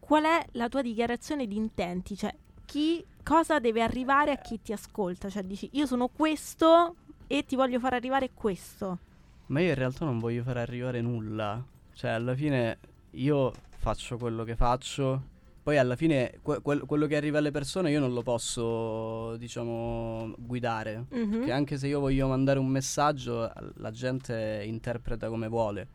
Qual 0.00 0.24
è 0.24 0.44
la 0.52 0.68
tua 0.68 0.82
dichiarazione 0.82 1.46
di 1.46 1.56
intenti? 1.56 2.16
Cioè, 2.16 2.34
chi, 2.64 3.04
cosa 3.22 3.60
deve 3.60 3.80
arrivare 3.80 4.32
a 4.32 4.38
chi 4.38 4.60
ti 4.60 4.72
ascolta? 4.72 5.30
Cioè, 5.30 5.44
dici, 5.44 5.68
io 5.74 5.86
sono 5.86 6.08
questo 6.08 6.96
e 7.26 7.44
ti 7.44 7.56
voglio 7.56 7.78
far 7.78 7.94
arrivare 7.94 8.30
questo. 8.32 8.98
Ma 9.46 9.60
io 9.60 9.68
in 9.68 9.74
realtà 9.74 10.04
non 10.04 10.18
voglio 10.18 10.42
fare 10.42 10.60
arrivare 10.60 11.00
nulla. 11.00 11.64
Cioè, 11.94 12.10
alla 12.10 12.34
fine 12.34 12.78
io 13.12 13.52
faccio 13.78 14.16
quello 14.16 14.44
che 14.44 14.56
faccio. 14.56 15.34
Poi 15.62 15.78
alla 15.78 15.96
fine 15.96 16.38
que- 16.42 16.60
quel- 16.60 16.84
quello 16.84 17.06
che 17.06 17.16
arriva 17.16 17.38
alle 17.38 17.50
persone 17.50 17.90
io 17.90 17.98
non 17.98 18.12
lo 18.12 18.22
posso, 18.22 19.36
diciamo, 19.36 20.32
guidare. 20.38 21.06
Mhm. 21.10 21.44
Che 21.44 21.52
anche 21.52 21.76
se 21.78 21.88
io 21.88 22.00
voglio 22.00 22.28
mandare 22.28 22.58
un 22.58 22.68
messaggio, 22.68 23.50
la 23.76 23.90
gente 23.90 24.62
interpreta 24.64 25.28
come 25.28 25.48
vuole. 25.48 25.88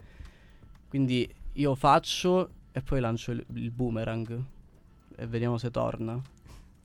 Quindi 0.90 1.30
io 1.54 1.76
faccio 1.76 2.50
e 2.74 2.82
poi 2.82 3.00
lancio 3.00 3.32
il, 3.32 3.46
il 3.54 3.72
boomerang 3.72 4.44
e 5.16 5.28
vediamo 5.28 5.58
se 5.58 5.72
torna. 5.72 6.20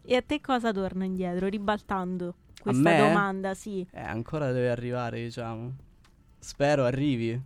E 0.02 0.14
a 0.14 0.22
te 0.22 0.40
cosa 0.40 0.72
torna 0.72 1.04
indietro, 1.04 1.48
ribaltando 1.48 2.34
questa 2.72 2.96
domanda, 3.08 3.54
sì. 3.54 3.86
Eh, 3.90 4.00
ancora 4.00 4.50
deve 4.52 4.70
arrivare, 4.70 5.22
diciamo. 5.22 5.74
Spero 6.38 6.84
arrivi. 6.84 7.40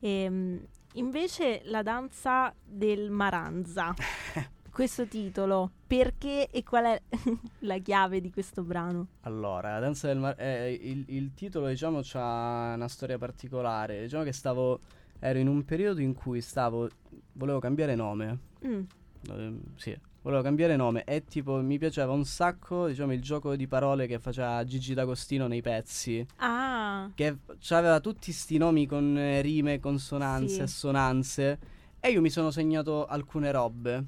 Ehm, 0.00 0.60
invece 0.94 1.62
la 1.64 1.82
danza 1.82 2.54
del 2.64 3.10
Maranza. 3.10 3.94
questo 4.70 5.06
titolo, 5.06 5.70
perché 5.86 6.48
e 6.50 6.62
qual 6.64 6.84
è 6.84 7.02
la 7.60 7.78
chiave 7.78 8.20
di 8.20 8.30
questo 8.32 8.62
brano? 8.62 9.06
Allora, 9.20 9.74
la 9.74 9.78
danza 9.78 10.08
del 10.08 10.18
mar- 10.18 10.38
eh, 10.38 10.72
il, 10.72 11.04
il 11.08 11.32
titolo, 11.34 11.68
diciamo, 11.68 12.00
ha 12.14 12.72
una 12.74 12.88
storia 12.88 13.16
particolare. 13.18 14.02
Diciamo 14.02 14.24
che 14.24 14.32
stavo. 14.32 14.80
Ero 15.20 15.38
in 15.38 15.48
un 15.48 15.64
periodo 15.64 16.00
in 16.00 16.12
cui 16.12 16.40
stavo. 16.40 16.88
Volevo 17.32 17.58
cambiare 17.60 17.94
nome. 17.94 18.38
Mm, 18.66 18.82
Eh, 19.30 19.54
sì, 19.76 19.96
volevo 20.24 20.42
cambiare 20.42 20.74
nome. 20.76 21.04
E 21.04 21.24
tipo, 21.24 21.54
mi 21.60 21.78
piaceva 21.78 22.12
un 22.12 22.24
sacco, 22.24 22.88
diciamo, 22.88 23.12
il 23.12 23.22
gioco 23.22 23.54
di 23.56 23.68
parole 23.68 24.06
che 24.06 24.18
faceva 24.18 24.64
Gigi 24.64 24.94
D'Agostino 24.94 25.46
nei 25.46 25.62
pezzi. 25.62 26.26
Ah, 26.36 27.08
Che 27.14 27.36
aveva 27.70 28.00
tutti 28.00 28.32
sti 28.32 28.56
nomi 28.58 28.86
con 28.86 29.16
eh, 29.16 29.40
rime, 29.42 29.78
consonanze, 29.80 30.54
Sì. 30.54 30.60
assonanze. 30.62 31.58
E 32.00 32.10
io 32.10 32.20
mi 32.20 32.30
sono 32.30 32.50
segnato 32.50 33.06
alcune 33.06 33.50
robe. 33.52 34.04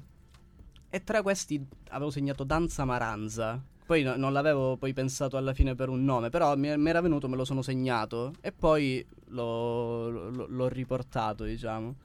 E 0.89 1.03
tra 1.03 1.21
questi 1.21 1.63
avevo 1.89 2.09
segnato 2.09 2.43
Danza 2.43 2.83
Maranza. 2.85 3.61
Poi 3.85 4.03
no- 4.03 4.15
non 4.17 4.33
l'avevo 4.33 4.75
poi 4.77 4.93
pensato 4.93 5.37
alla 5.37 5.53
fine 5.53 5.75
per 5.75 5.87
un 5.89 6.03
nome, 6.03 6.29
però 6.29 6.55
mi, 6.57 6.75
mi 6.77 6.89
era 6.89 6.99
venuto, 7.01 7.27
me 7.29 7.35
lo 7.35 7.45
sono 7.45 7.61
segnato. 7.61 8.33
E 8.41 8.51
poi 8.51 9.05
l'ho, 9.27 10.09
l'ho- 10.09 10.45
l'ho 10.49 10.67
riportato, 10.67 11.43
diciamo. 11.43 11.95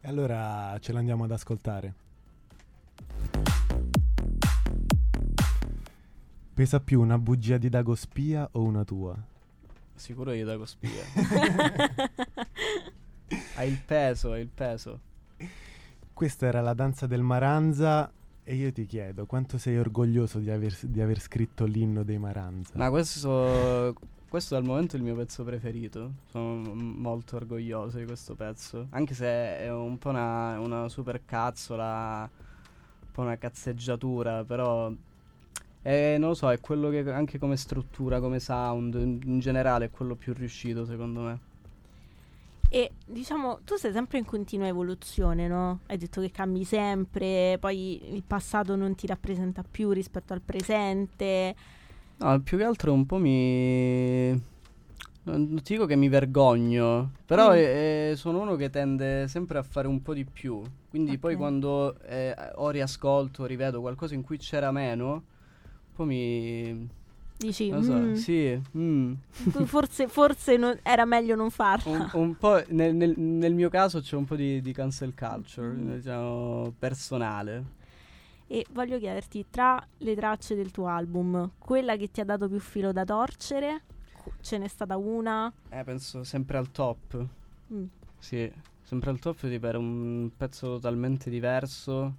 E 0.00 0.08
allora 0.08 0.76
ce 0.80 0.92
l'andiamo 0.92 1.24
ad 1.24 1.30
ascoltare. 1.32 1.94
Pesa 6.54 6.78
più 6.78 7.00
una 7.00 7.18
bugia 7.18 7.58
di 7.58 7.68
Dagospia 7.68 8.48
o 8.52 8.62
una 8.62 8.84
tua? 8.84 9.12
Sicuro 9.92 10.30
io 10.30 10.46
da 10.46 10.56
Cospia. 10.56 11.02
ha 13.56 13.64
il 13.64 13.80
peso, 13.84 14.30
ha 14.30 14.38
il 14.38 14.46
peso. 14.46 15.00
Questa 16.12 16.46
era 16.46 16.60
la 16.60 16.72
danza 16.72 17.08
del 17.08 17.22
Maranza 17.22 18.08
e 18.44 18.54
io 18.54 18.70
ti 18.70 18.86
chiedo 18.86 19.26
quanto 19.26 19.58
sei 19.58 19.78
orgoglioso 19.78 20.38
di 20.38 20.48
aver, 20.48 20.76
di 20.82 21.00
aver 21.00 21.18
scritto 21.18 21.64
l'inno 21.64 22.04
dei 22.04 22.18
Maranza? 22.18 22.74
Ma 22.76 22.88
questo, 22.88 23.96
questo 24.28 24.54
è 24.54 24.58
al 24.58 24.64
momento 24.64 24.94
il 24.94 25.02
mio 25.02 25.16
pezzo 25.16 25.42
preferito. 25.42 26.12
Sono 26.30 26.72
molto 26.72 27.34
orgoglioso 27.34 27.98
di 27.98 28.04
questo 28.04 28.36
pezzo. 28.36 28.86
Anche 28.90 29.14
se 29.14 29.58
è 29.58 29.72
un 29.72 29.98
po' 29.98 30.10
una, 30.10 30.60
una 30.60 30.88
super 30.88 31.24
cazzola, 31.24 32.30
un 32.30 33.10
po' 33.10 33.22
una 33.22 33.38
cazzeggiatura, 33.38 34.44
però. 34.44 34.92
Eh, 35.84 36.16
non 36.18 36.30
lo 36.30 36.34
so, 36.34 36.50
è 36.50 36.60
quello 36.60 36.90
che 36.90 37.00
anche 37.12 37.38
come 37.38 37.56
struttura, 37.56 38.20
come 38.20 38.40
sound, 38.40 38.94
in, 38.94 39.20
in 39.24 39.38
generale 39.40 39.86
è 39.86 39.90
quello 39.90 40.16
più 40.16 40.32
riuscito 40.34 40.84
secondo 40.86 41.20
me. 41.20 41.40
e 42.68 42.94
diciamo, 43.06 43.60
tu 43.64 43.76
sei 43.76 43.92
sempre 43.92 44.18
in 44.18 44.24
continua 44.24 44.66
evoluzione, 44.66 45.46
no? 45.46 45.82
Hai 45.86 45.96
detto 45.96 46.20
che 46.20 46.30
cambi 46.32 46.64
sempre, 46.64 47.56
poi 47.60 48.14
il 48.14 48.24
passato 48.24 48.74
non 48.74 48.96
ti 48.96 49.06
rappresenta 49.06 49.62
più 49.62 49.90
rispetto 49.92 50.32
al 50.32 50.42
presente. 50.42 51.54
No, 52.16 52.40
più 52.42 52.56
che 52.58 52.64
altro 52.64 52.92
un 52.92 53.06
po' 53.06 53.18
mi. 53.18 54.30
Non 55.24 55.62
ti 55.62 55.72
dico 55.74 55.86
che 55.86 55.96
mi 55.96 56.08
vergogno, 56.08 57.12
però 57.26 57.52
Mm. 57.52 57.56
eh, 57.56 58.12
sono 58.16 58.40
uno 58.42 58.56
che 58.56 58.70
tende 58.70 59.26
sempre 59.28 59.58
a 59.58 59.62
fare 59.62 59.88
un 59.88 60.02
po' 60.02 60.14
di 60.14 60.24
più. 60.26 60.62
Quindi 60.88 61.18
poi 61.18 61.34
Ok. 61.34 61.36
quando 61.36 61.98
eh, 62.02 62.34
o 62.56 62.70
riascolto, 62.70 63.46
rivedo 63.46 63.80
qualcosa 63.80 64.14
in 64.14 64.22
cui 64.22 64.38
c'era 64.38 64.70
meno, 64.72 65.24
un 65.94 65.94
po' 65.94 66.04
mi. 66.04 66.88
Dici, 67.36 67.68
Non 67.68 67.82
so, 67.82 67.92
"Mm, 67.94 68.12
sì, 68.14 68.60
mm. 68.76 69.12
forse, 69.64 70.08
forse 70.08 70.56
non- 70.56 70.78
era 70.82 71.04
meglio 71.04 71.34
non 71.36 71.50
farla. 71.50 71.90
un, 71.92 72.20
un 72.20 72.36
po' 72.36 72.62
nel, 72.68 72.94
nel- 72.94 73.18
nel 73.18 73.52
mio 73.54 73.68
caso 73.68 74.00
c'è 74.00 74.16
un 74.16 74.24
po' 74.24 74.36
di, 74.36 74.60
di 74.60 74.72
cancel 74.72 75.14
culture, 75.14 75.68
Mm. 75.68 75.94
diciamo, 75.96 76.72
personale. 76.78 77.82
E 78.46 78.64
voglio 78.72 78.98
chiederti, 78.98 79.46
tra 79.50 79.84
le 79.98 80.14
tracce 80.14 80.54
del 80.54 80.70
tuo 80.70 80.86
album, 80.86 81.50
quella 81.58 81.96
che 81.96 82.10
ti 82.10 82.20
ha 82.20 82.24
dato 82.24 82.48
più 82.48 82.60
filo 82.60 82.92
da 82.92 83.04
torcere, 83.04 83.82
ce 84.40 84.58
n'è 84.58 84.68
stata 84.68 84.96
una? 84.96 85.52
Eh, 85.70 85.82
penso 85.84 86.24
sempre 86.24 86.56
al 86.58 86.70
top. 86.70 87.26
Mm. 87.72 87.84
Sì, 88.18 88.50
sempre 88.82 89.10
al 89.10 89.18
top 89.18 89.48
tipo 89.48 89.66
era 89.66 89.78
un 89.78 90.30
pezzo 90.36 90.74
totalmente 90.74 91.30
diverso. 91.30 92.14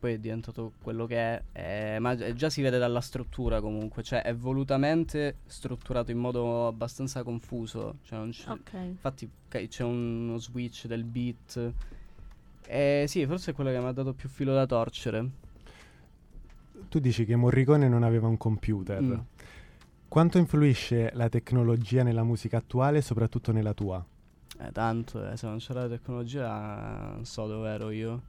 Poi 0.00 0.14
è 0.14 0.18
diventato 0.18 0.72
quello 0.82 1.04
che 1.04 1.16
è, 1.52 1.94
eh, 1.94 1.98
ma 1.98 2.14
gi- 2.14 2.34
già 2.34 2.48
si 2.48 2.62
vede 2.62 2.78
dalla 2.78 3.02
struttura 3.02 3.60
comunque, 3.60 4.02
cioè 4.02 4.22
è 4.22 4.34
volutamente 4.34 5.36
strutturato 5.44 6.10
in 6.10 6.16
modo 6.16 6.66
abbastanza 6.66 7.22
confuso. 7.22 7.96
Cioè 8.04 8.18
non 8.18 8.30
c'è- 8.30 8.48
Ok. 8.50 8.72
Infatti 8.82 9.28
ok, 9.46 9.68
c'è 9.68 9.84
uno 9.84 10.38
switch 10.38 10.86
del 10.86 11.04
beat. 11.04 11.72
Eh, 12.66 13.04
sì, 13.08 13.26
forse 13.26 13.50
è 13.50 13.54
quello 13.54 13.70
che 13.70 13.78
mi 13.78 13.84
ha 13.86 13.92
dato 13.92 14.14
più 14.14 14.30
filo 14.30 14.54
da 14.54 14.64
torcere. 14.64 15.28
Tu 16.88 16.98
dici 16.98 17.24
che 17.26 17.36
Morricone 17.36 17.86
non 17.88 18.02
aveva 18.02 18.26
un 18.26 18.38
computer. 18.38 19.02
Mm. 19.02 19.18
Quanto 20.08 20.38
influisce 20.38 21.10
la 21.14 21.28
tecnologia 21.28 22.02
nella 22.02 22.24
musica 22.24 22.56
attuale, 22.56 23.00
soprattutto 23.02 23.52
nella 23.52 23.74
tua? 23.74 24.04
Eh, 24.60 24.72
tanto, 24.72 25.30
eh, 25.30 25.36
se 25.36 25.46
non 25.46 25.58
c'era 25.58 25.82
la 25.82 25.88
tecnologia 25.88 27.10
non 27.12 27.24
so 27.26 27.46
dove 27.46 27.68
ero 27.68 27.90
io. 27.90 28.22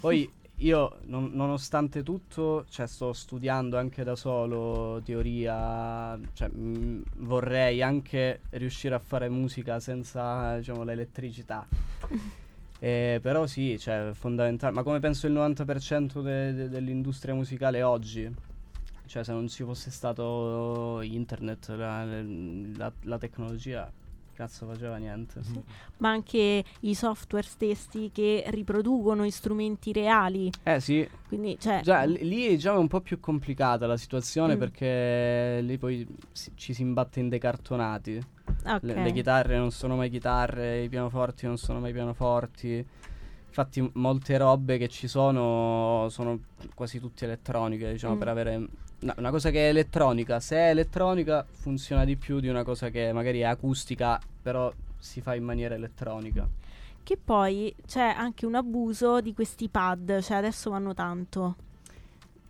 Poi 0.00 0.30
io, 0.58 0.98
non- 1.06 1.30
nonostante 1.34 2.02
tutto, 2.02 2.64
cioè, 2.68 2.86
sto 2.86 3.12
studiando 3.12 3.76
anche 3.76 4.04
da 4.04 4.14
solo 4.16 5.00
teoria, 5.04 6.18
cioè, 6.32 6.48
mm, 6.54 7.02
vorrei 7.18 7.82
anche 7.82 8.40
riuscire 8.50 8.94
a 8.94 8.98
fare 9.00 9.28
musica 9.28 9.80
senza, 9.80 10.56
diciamo, 10.58 10.82
l'elettricità. 10.84 11.66
Eh, 12.80 13.18
però 13.22 13.46
sì, 13.46 13.78
cioè, 13.78 14.10
è 14.10 14.12
fondamentale, 14.12 14.74
ma 14.74 14.82
come 14.82 15.00
penso 15.00 15.26
il 15.26 15.32
90% 15.32 16.20
de- 16.20 16.52
de- 16.52 16.68
dell'industria 16.68 17.32
musicale 17.32 17.82
oggi, 17.82 18.30
cioè 19.06 19.24
se 19.24 19.32
non 19.32 19.48
ci 19.48 19.64
fosse 19.64 19.90
stato 19.90 21.00
internet, 21.00 21.68
la, 21.70 22.04
la- 22.04 22.92
la 23.02 23.18
tecnologia, 23.18 23.90
cazzo 24.34 24.66
faceva 24.66 24.96
niente. 24.96 25.40
Ma 25.98 26.10
anche 26.10 26.64
i 26.80 26.94
software 26.94 27.46
stessi 27.46 28.10
che 28.12 28.44
riproducono 28.48 29.28
strumenti 29.30 29.92
reali. 29.92 30.50
Eh 30.62 30.80
sì, 30.80 31.08
Quindi, 31.28 31.56
cioè, 31.58 31.80
già 31.82 32.04
l- 32.04 32.18
lì 32.20 32.46
è 32.56 32.70
un 32.70 32.88
po' 32.88 33.00
più 33.00 33.20
complicata 33.20 33.86
la 33.86 33.96
situazione 33.96 34.56
Mm. 34.56 34.58
perché 34.58 35.60
lì 35.62 35.78
poi 35.78 36.06
si- 36.32 36.52
ci 36.54 36.74
si 36.74 36.82
imbatte 36.82 37.20
in 37.20 37.28
dei 37.28 37.38
cartonati. 37.38 38.20
ok. 38.66 38.82
Le, 38.82 39.02
le 39.02 39.12
chitarre 39.12 39.56
non 39.56 39.70
sono 39.70 39.96
mai 39.96 40.10
chitarre, 40.10 40.82
i 40.82 40.88
pianoforti 40.88 41.46
non 41.46 41.56
sono 41.56 41.80
mai 41.80 41.92
pianoforti. 41.92 42.86
Infatti 43.46 43.80
m- 43.80 43.90
molte 43.94 44.36
robe 44.36 44.78
che 44.78 44.88
ci 44.88 45.06
sono 45.08 46.08
sono 46.10 46.40
quasi 46.74 46.98
tutte 46.98 47.24
elettroniche, 47.24 47.92
diciamo, 47.92 48.14
Mm. 48.14 48.18
per 48.18 48.28
avere 48.28 48.66
no, 49.04 49.14
una 49.18 49.30
cosa 49.30 49.50
che 49.50 49.66
è 49.66 49.68
elettronica, 49.68 50.40
se 50.40 50.56
è 50.56 50.70
elettronica 50.70 51.46
funziona 51.48 52.04
di 52.04 52.16
più 52.16 52.40
di 52.40 52.48
una 52.48 52.64
cosa 52.64 52.88
che 52.90 53.12
magari 53.12 53.40
è 53.40 53.44
acustica, 53.44 54.20
però 54.42 54.72
si 54.98 55.20
fa 55.20 55.34
in 55.34 55.44
maniera 55.44 55.74
elettronica. 55.74 56.48
Che 57.02 57.18
poi 57.22 57.74
c'è 57.86 58.14
anche 58.16 58.46
un 58.46 58.54
abuso 58.54 59.20
di 59.20 59.34
questi 59.34 59.68
pad, 59.68 60.20
cioè 60.20 60.38
adesso 60.38 60.70
vanno 60.70 60.94
tanto. 60.94 61.56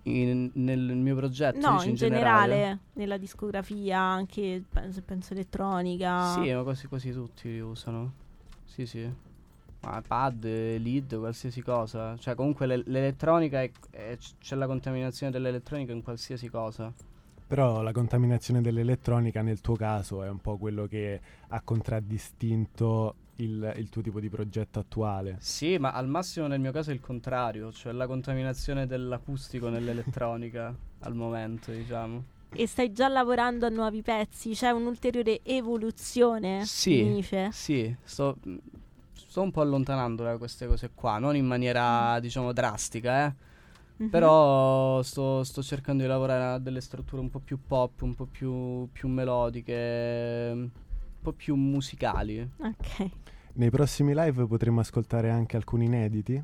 In- 0.04 0.50
nel 0.54 0.78
mio 0.78 1.16
progetto 1.16 1.58
No, 1.58 1.76
dici 1.76 1.88
in 1.88 1.94
generale, 1.94 2.78
nella 2.92 3.16
discografia, 3.16 3.98
anche 3.98 4.62
penso, 4.70 5.02
penso 5.02 5.32
elettronica. 5.32 6.34
Sì, 6.34 6.52
ma 6.52 6.62
quasi 6.62 6.86
quasi 6.86 7.10
tutti 7.10 7.48
li 7.48 7.60
usano. 7.60 8.12
Sì, 8.64 8.86
sì. 8.86 9.10
Ma 9.84 10.02
pad, 10.06 10.44
lead, 10.44 11.16
qualsiasi 11.18 11.62
cosa. 11.62 12.16
Cioè, 12.16 12.34
comunque 12.34 12.66
l'e- 12.66 12.82
l'elettronica 12.86 13.62
è, 13.62 13.70
è- 13.90 14.16
c'è 14.40 14.56
la 14.56 14.66
contaminazione 14.66 15.30
dell'elettronica 15.30 15.92
in 15.92 16.02
qualsiasi 16.02 16.48
cosa. 16.48 16.92
Però 17.46 17.82
la 17.82 17.92
contaminazione 17.92 18.60
dell'elettronica 18.62 19.42
nel 19.42 19.60
tuo 19.60 19.76
caso 19.76 20.22
è 20.22 20.28
un 20.28 20.40
po' 20.40 20.56
quello 20.56 20.86
che 20.86 21.20
ha 21.48 21.60
contraddistinto 21.60 23.14
il, 23.36 23.72
il 23.76 23.88
tuo 23.90 24.00
tipo 24.02 24.18
di 24.20 24.28
progetto 24.28 24.78
attuale. 24.78 25.36
Sì, 25.40 25.76
ma 25.78 25.92
al 25.92 26.08
massimo 26.08 26.46
nel 26.46 26.60
mio 26.60 26.72
caso 26.72 26.90
è 26.90 26.94
il 26.94 27.00
contrario, 27.00 27.70
cioè 27.72 27.92
la 27.92 28.06
contaminazione 28.06 28.86
dell'acustico 28.86 29.68
nell'elettronica 29.68 30.74
al 31.00 31.14
momento, 31.14 31.70
diciamo. 31.70 32.24
E 32.56 32.66
stai 32.66 32.92
già 32.92 33.08
lavorando 33.08 33.66
a 33.66 33.68
nuovi 33.68 34.00
pezzi? 34.02 34.52
C'è 34.52 34.70
un'ulteriore 34.70 35.40
evoluzione? 35.42 36.64
Sì. 36.64 37.22
Sì, 37.50 37.94
sto, 38.04 38.36
sto 39.14 39.42
un 39.42 39.50
po' 39.50 39.61
allontanando 39.61 40.22
da 40.24 40.37
queste 40.38 40.66
cose 40.66 40.90
qua, 40.94 41.18
non 41.18 41.37
in 41.37 41.46
maniera, 41.46 42.18
diciamo, 42.20 42.53
drastica, 42.53 43.27
eh. 43.27 43.35
Mhm. 43.96 44.09
Però 44.11 45.03
sto, 45.03 45.44
sto 45.44 45.62
cercando 45.62 46.03
di 46.03 46.09
lavorare 46.09 46.55
a 46.55 46.59
delle 46.59 46.81
strutture 46.81 47.20
un 47.22 47.31
po' 47.31 47.38
più 47.40 47.59
pop, 47.66 48.03
un 48.03 48.14
po' 48.14 48.27
più, 48.27 48.88
più 48.92 49.09
melodiche, 49.09 50.50
un 50.53 50.68
po' 51.22 51.33
più 51.33 51.55
musicali. 51.55 52.48
Ok. 52.59 53.11
Nei 53.55 53.70
prossimi 53.70 54.14
live 54.14 54.46
potremo 54.46 54.81
ascoltare 54.81 55.31
anche 55.31 55.57
alcuni 55.57 55.85
inediti. 55.87 56.42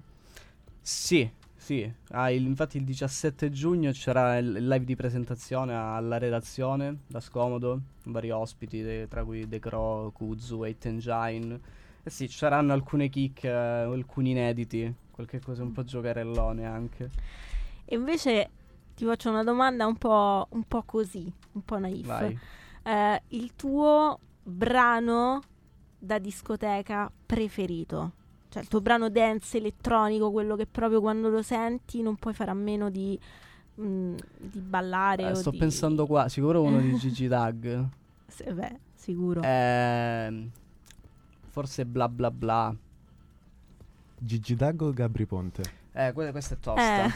Sì, 0.80 1.28
Sì, 1.60 1.88
ah, 2.12 2.30
il- 2.30 2.46
infatti 2.46 2.78
il 2.78 2.84
17 2.84 3.50
giugno 3.50 3.92
c'era 3.92 4.38
il 4.38 4.56
il 4.56 4.66
live 4.66 4.84
di 4.86 4.96
presentazione 4.96 5.74
alla 5.74 6.16
redazione 6.16 7.00
da 7.06 7.20
Scomodo, 7.20 7.80
vari 8.04 8.30
ospiti, 8.30 8.80
de- 8.82 9.06
tra 9.08 9.22
cui 9.24 9.46
De 9.46 9.58
Cro, 9.58 10.10
Kuzu, 10.14 10.64
Eight 10.64 10.86
Engine. 10.86 11.60
Eh 12.02 12.10
sì, 12.10 12.28
ci 12.28 12.38
saranno 12.38 12.72
alcune 12.72 13.08
kick, 13.08 13.44
eh, 13.44 13.48
alcuni 13.50 14.30
inediti, 14.30 14.92
qualche 15.10 15.40
cosa 15.40 15.62
un 15.62 15.72
po' 15.72 15.84
giocarellone 15.84 16.64
anche. 16.66 17.10
E 17.84 17.94
invece 17.94 18.48
ti 18.94 19.04
faccio 19.04 19.28
una 19.28 19.44
domanda 19.44 19.86
un 19.86 19.96
po', 19.96 20.46
un 20.50 20.62
po' 20.64 20.82
così, 20.84 21.30
un 21.52 21.62
po' 21.64 21.78
naif. 21.78 22.32
Eh, 22.82 23.22
il 23.28 23.54
tuo 23.54 24.18
brano 24.42 25.42
da 25.98 26.18
discoteca 26.18 27.10
preferito? 27.26 28.12
Cioè 28.48 28.62
il 28.62 28.68
tuo 28.68 28.80
brano 28.80 29.10
dance 29.10 29.58
elettronico, 29.58 30.30
quello 30.32 30.56
che 30.56 30.66
proprio 30.66 31.00
quando 31.00 31.28
lo 31.28 31.42
senti 31.42 32.00
non 32.02 32.16
puoi 32.16 32.32
fare 32.34 32.50
a 32.50 32.54
meno 32.54 32.88
di, 32.90 33.18
mm, 33.80 34.16
di 34.38 34.58
ballare 34.60 35.28
Eh, 35.30 35.34
sto 35.34 35.50
di- 35.50 35.58
pensando 35.58 36.06
qua, 36.06 36.28
sicuro 36.28 36.62
uno 36.62 36.80
di 36.80 36.94
Gigi 36.96 37.28
Dag. 37.28 37.86
Se- 38.26 38.52
beh, 38.52 38.78
sicuro. 38.94 39.42
Ehm, 39.44 40.50
forse 41.50 41.84
bla 41.84 42.08
bla 42.08 42.30
bla. 42.30 42.74
Gigi 44.22 44.54
Dago 44.54 44.86
o 44.88 44.92
Gabri 44.92 45.26
Ponte? 45.26 45.78
Eh, 45.92 46.12
que- 46.12 46.30
questa 46.30 46.54
è 46.54 46.58
tosta. 46.60 47.06
Eh. 47.06 47.10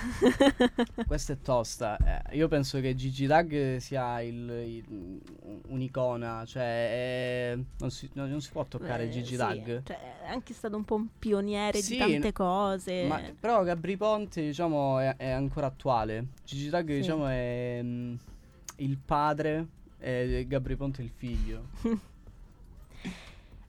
Questa 1.06 1.32
è 1.34 1.38
tosta. 1.40 1.96
Eh, 2.28 2.36
io 2.36 2.48
penso 2.48 2.80
che 2.80 2.96
Gigi 2.96 3.26
Dag 3.26 3.76
sia 3.76 4.20
il- 4.20 4.50
il- 4.88 5.20
un'icona, 5.68 6.44
cioè 6.44 7.52
è- 7.52 7.58
non, 7.78 7.90
si, 7.92 8.10
no, 8.14 8.26
non 8.26 8.40
si 8.40 8.50
può 8.50 8.64
toccare 8.64 9.04
Eh, 9.04 9.10
Gigi 9.10 9.32
sì, 9.32 9.36
Dag. 9.36 9.82
cioè, 9.84 10.22
è 10.24 10.28
anche 10.28 10.54
stato 10.54 10.76
un 10.76 10.84
po' 10.84 10.96
un 10.96 11.06
pioniere 11.18 11.80
Sì, 11.80 11.92
di 11.92 11.98
tante 11.98 12.32
cose. 12.32 13.04
Ma, 13.06 13.20
però 13.38 13.62
Gabri 13.62 13.96
Ponte, 13.96 14.42
diciamo, 14.42 14.98
è, 14.98 15.14
è 15.18 15.30
ancora 15.30 15.66
attuale. 15.68 16.26
Gigi 16.44 16.68
Dag, 16.68 16.88
Sì. 16.88 16.96
diciamo, 16.96 17.28
è 17.28 17.78
mm, 17.80 18.14
il 18.76 18.98
padre 18.98 19.66
e 19.98 20.44
Gabri 20.48 20.74
Ponte 20.74 21.00
il 21.00 21.10
figlio. 21.14 21.66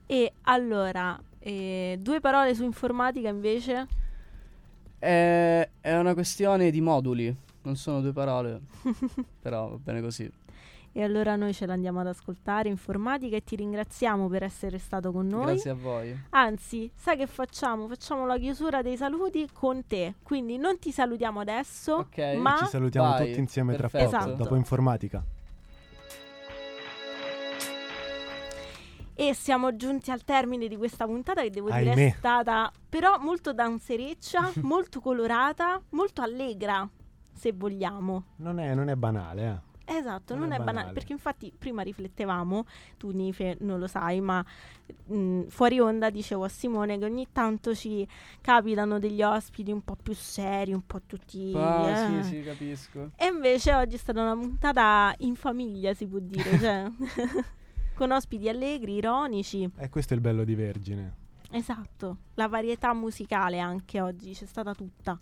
E 0.07 0.33
allora, 0.43 1.19
eh, 1.39 1.97
due 1.99 2.19
parole 2.19 2.53
su 2.53 2.63
informatica 2.63 3.29
invece? 3.29 3.87
È, 4.99 5.69
è 5.81 5.97
una 5.97 6.13
questione 6.13 6.69
di 6.71 6.81
moduli, 6.81 7.35
non 7.63 7.75
sono 7.75 8.01
due 8.01 8.13
parole, 8.13 8.61
però 9.41 9.69
va 9.69 9.77
bene 9.77 10.01
così. 10.01 10.31
E 10.97 11.03
allora 11.03 11.35
noi 11.35 11.53
ce 11.53 11.65
l'andiamo 11.65 11.99
ad 11.99 12.07
ascoltare, 12.07 12.69
informatica, 12.69 13.35
e 13.35 13.43
ti 13.43 13.57
ringraziamo 13.57 14.29
per 14.29 14.43
essere 14.43 14.77
stato 14.77 15.11
con 15.11 15.27
noi. 15.27 15.45
Grazie 15.47 15.71
a 15.71 15.73
voi. 15.73 16.17
Anzi, 16.29 16.89
sai 16.95 17.17
che 17.17 17.27
facciamo? 17.27 17.85
Facciamo 17.89 18.25
la 18.25 18.37
chiusura 18.37 18.81
dei 18.81 18.95
saluti 18.95 19.49
con 19.51 19.85
te. 19.85 20.13
Quindi 20.23 20.55
non 20.57 20.79
ti 20.79 20.91
salutiamo 20.93 21.41
adesso, 21.41 21.95
Ok. 21.95 22.35
ma 22.37 22.55
Ci 22.59 22.67
salutiamo 22.67 23.09
Vai, 23.09 23.27
tutti 23.27 23.39
insieme 23.39 23.75
tra 23.75 23.89
perfetto. 23.89 24.11
poco, 24.11 24.23
Esatto. 24.23 24.43
dopo 24.43 24.55
informatica. 24.55 25.21
E 29.15 29.33
siamo 29.33 29.75
giunti 29.75 30.11
al 30.11 30.23
termine 30.23 30.67
di 30.67 30.75
questa 30.75 31.05
puntata 31.05 31.41
che 31.41 31.49
devo 31.49 31.71
dire 31.71 31.85
è 31.85 31.89
Ahimè. 31.89 32.15
stata 32.17 32.71
però 32.89 33.17
molto 33.19 33.53
danzereccia, 33.53 34.51
molto 34.61 34.99
colorata, 34.99 35.81
molto 35.91 36.21
allegra, 36.21 36.87
se 37.33 37.53
vogliamo. 37.53 38.25
Non 38.37 38.59
è, 38.59 38.73
non 38.75 38.89
è 38.89 38.95
banale, 38.95 39.47
eh. 39.47 39.73
Esatto, 39.87 40.33
Non 40.33 40.45
non, 40.47 40.51
è 40.51 40.55
è 40.55 40.57
banale, 40.57 40.73
banale. 40.77 40.93
perché 40.93 41.11
infatti 41.13 41.53
prima 41.55 41.83
riflettevamo, 41.83 42.65
tu 42.97 43.11
Nife 43.11 43.57
non 43.59 43.77
lo 43.77 43.85
sai, 43.85 44.19
ma 44.19 44.43
mh, 45.05 45.43
fuori 45.49 45.79
onda 45.79 46.09
dicevo 46.09 46.43
a 46.43 46.47
Simone 46.49 46.97
che 46.97 47.05
ogni 47.05 47.27
tanto 47.31 47.75
ci 47.75 48.05
capitano 48.41 48.97
degli 48.97 49.21
ospiti 49.21 49.71
un 49.71 49.83
po' 49.83 49.95
più 49.95 50.15
seri, 50.15 50.73
un 50.73 50.83
po' 50.87 51.01
tutti... 51.05 51.53
Ah, 51.55 51.87
eh. 51.87 52.23
sì, 52.23 52.29
sì, 52.29 52.41
capisco. 52.41 53.11
E 53.15 53.27
invece 53.27 53.75
oggi 53.75 53.93
è 53.93 53.99
stata 53.99 54.21
una 54.23 54.33
puntata 54.33 55.13
in 55.19 55.35
famiglia, 55.35 55.93
si 55.93 56.07
può 56.07 56.17
dire, 56.19 56.57
cioè, 56.57 56.85
con 57.95 58.11
ospiti 58.11 58.47
allegri, 58.49 58.95
ironici. 58.95 59.69
E 59.77 59.89
questo 59.89 60.13
è 60.13 60.15
il 60.15 60.21
bello 60.21 60.43
di 60.43 60.53
Vergine. 60.53 61.23
Esatto, 61.51 62.17
la 62.35 62.47
varietà 62.47 62.93
musicale 62.93 63.59
anche 63.59 64.01
oggi 64.01 64.33
c'è 64.33 64.45
stata 64.45 64.75
tutta, 64.75 65.17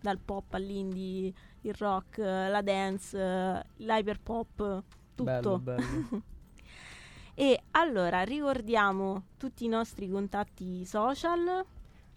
dal 0.00 0.18
pop 0.18 0.52
all'indie, 0.54 1.32
il 1.62 1.74
rock, 1.74 2.18
eh, 2.18 2.48
la 2.48 2.60
dance, 2.62 3.18
eh, 3.18 3.64
l'hyperpop, 3.76 4.82
tutto. 5.14 5.24
Bello, 5.24 5.58
bello. 5.58 6.22
E 7.34 7.62
allora 7.70 8.24
ricordiamo 8.24 9.22
tutti 9.38 9.64
i 9.64 9.68
nostri 9.68 10.06
contatti 10.10 10.84
social. 10.84 11.64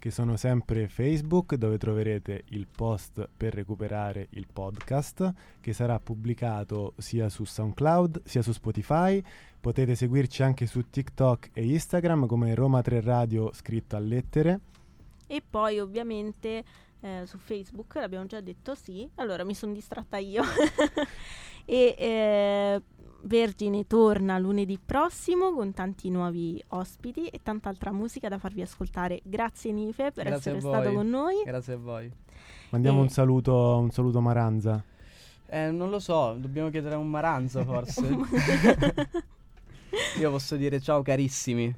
Che 0.05 0.11
sono 0.11 0.37
sempre 0.37 0.87
Facebook 0.87 1.55
dove 1.55 1.79
troverete 1.79 2.43
il 2.49 2.67
post 2.67 3.27
per 3.35 3.55
recuperare 3.55 4.27
il 4.33 4.45
podcast 4.45 5.33
che 5.59 5.73
sarà 5.73 5.99
pubblicato 5.99 6.93
sia 6.99 7.27
su 7.27 7.43
SoundCloud 7.43 8.21
sia 8.23 8.43
su 8.43 8.51
Spotify. 8.51 9.19
Potete 9.59 9.95
seguirci 9.95 10.43
anche 10.43 10.67
su 10.67 10.91
TikTok 10.91 11.49
e 11.53 11.65
Instagram 11.65 12.27
come 12.27 12.53
Roma 12.53 12.83
3 12.83 13.01
Radio 13.01 13.51
scritto 13.51 13.95
a 13.95 13.99
lettere. 13.99 14.59
E 15.25 15.41
poi 15.41 15.79
ovviamente 15.79 16.63
eh, 16.99 17.23
su 17.25 17.39
Facebook, 17.39 17.95
l'abbiamo 17.95 18.27
già 18.27 18.41
detto 18.41 18.75
sì, 18.75 19.09
allora 19.15 19.43
mi 19.43 19.55
sono 19.55 19.73
distratta 19.73 20.17
io. 20.17 20.43
e 21.65 21.95
eh, 21.97 22.81
Vergine 23.25 23.87
torna 23.87 24.37
lunedì 24.37 24.77
prossimo 24.83 25.51
con 25.53 25.73
tanti 25.73 26.09
nuovi 26.09 26.63
ospiti 26.69 27.27
e 27.27 27.39
tanta 27.41 27.69
altra 27.69 27.91
musica 27.91 28.27
da 28.29 28.37
farvi 28.37 28.61
ascoltare. 28.61 29.19
Grazie 29.23 29.71
Nife 29.71 30.11
per 30.11 30.25
Grazie 30.25 30.51
essere 30.53 30.59
stato 30.59 30.91
con 30.93 31.09
noi. 31.09 31.41
Grazie 31.43 31.73
a 31.73 31.77
voi. 31.77 32.11
Mandiamo 32.69 32.99
E- 32.99 33.01
un 33.01 33.09
saluto, 33.09 33.77
un 33.77 33.89
saluto 33.89 34.19
a 34.19 34.21
Maranza. 34.21 34.83
Eh, 35.47 35.71
non 35.71 35.89
lo 35.89 35.99
so, 35.99 36.35
dobbiamo 36.37 36.69
chiedere 36.69 36.95
a 36.95 36.97
un 36.97 37.09
Maranza 37.09 37.63
forse. 37.63 38.01
Io 40.19 40.29
posso 40.31 40.55
dire 40.55 40.79
ciao 40.79 41.01
carissimi. 41.01 41.73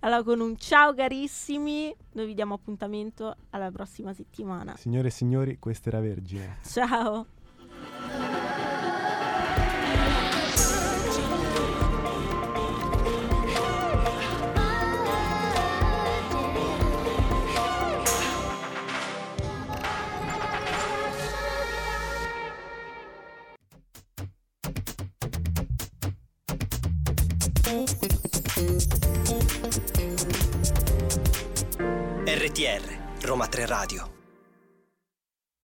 allora 0.00 0.22
con 0.22 0.40
un 0.40 0.56
ciao 0.56 0.94
carissimi, 0.94 1.94
noi 2.12 2.26
vi 2.26 2.34
diamo 2.34 2.54
appuntamento 2.54 3.34
alla 3.50 3.70
prossima 3.70 4.12
settimana. 4.14 4.76
Signore 4.76 5.08
e 5.08 5.10
signori, 5.10 5.58
questa 5.58 5.88
era 5.90 6.00
Vergine. 6.00 6.58
Ciao! 6.64 7.26
3 33.50 33.66
Radio. 33.66 34.17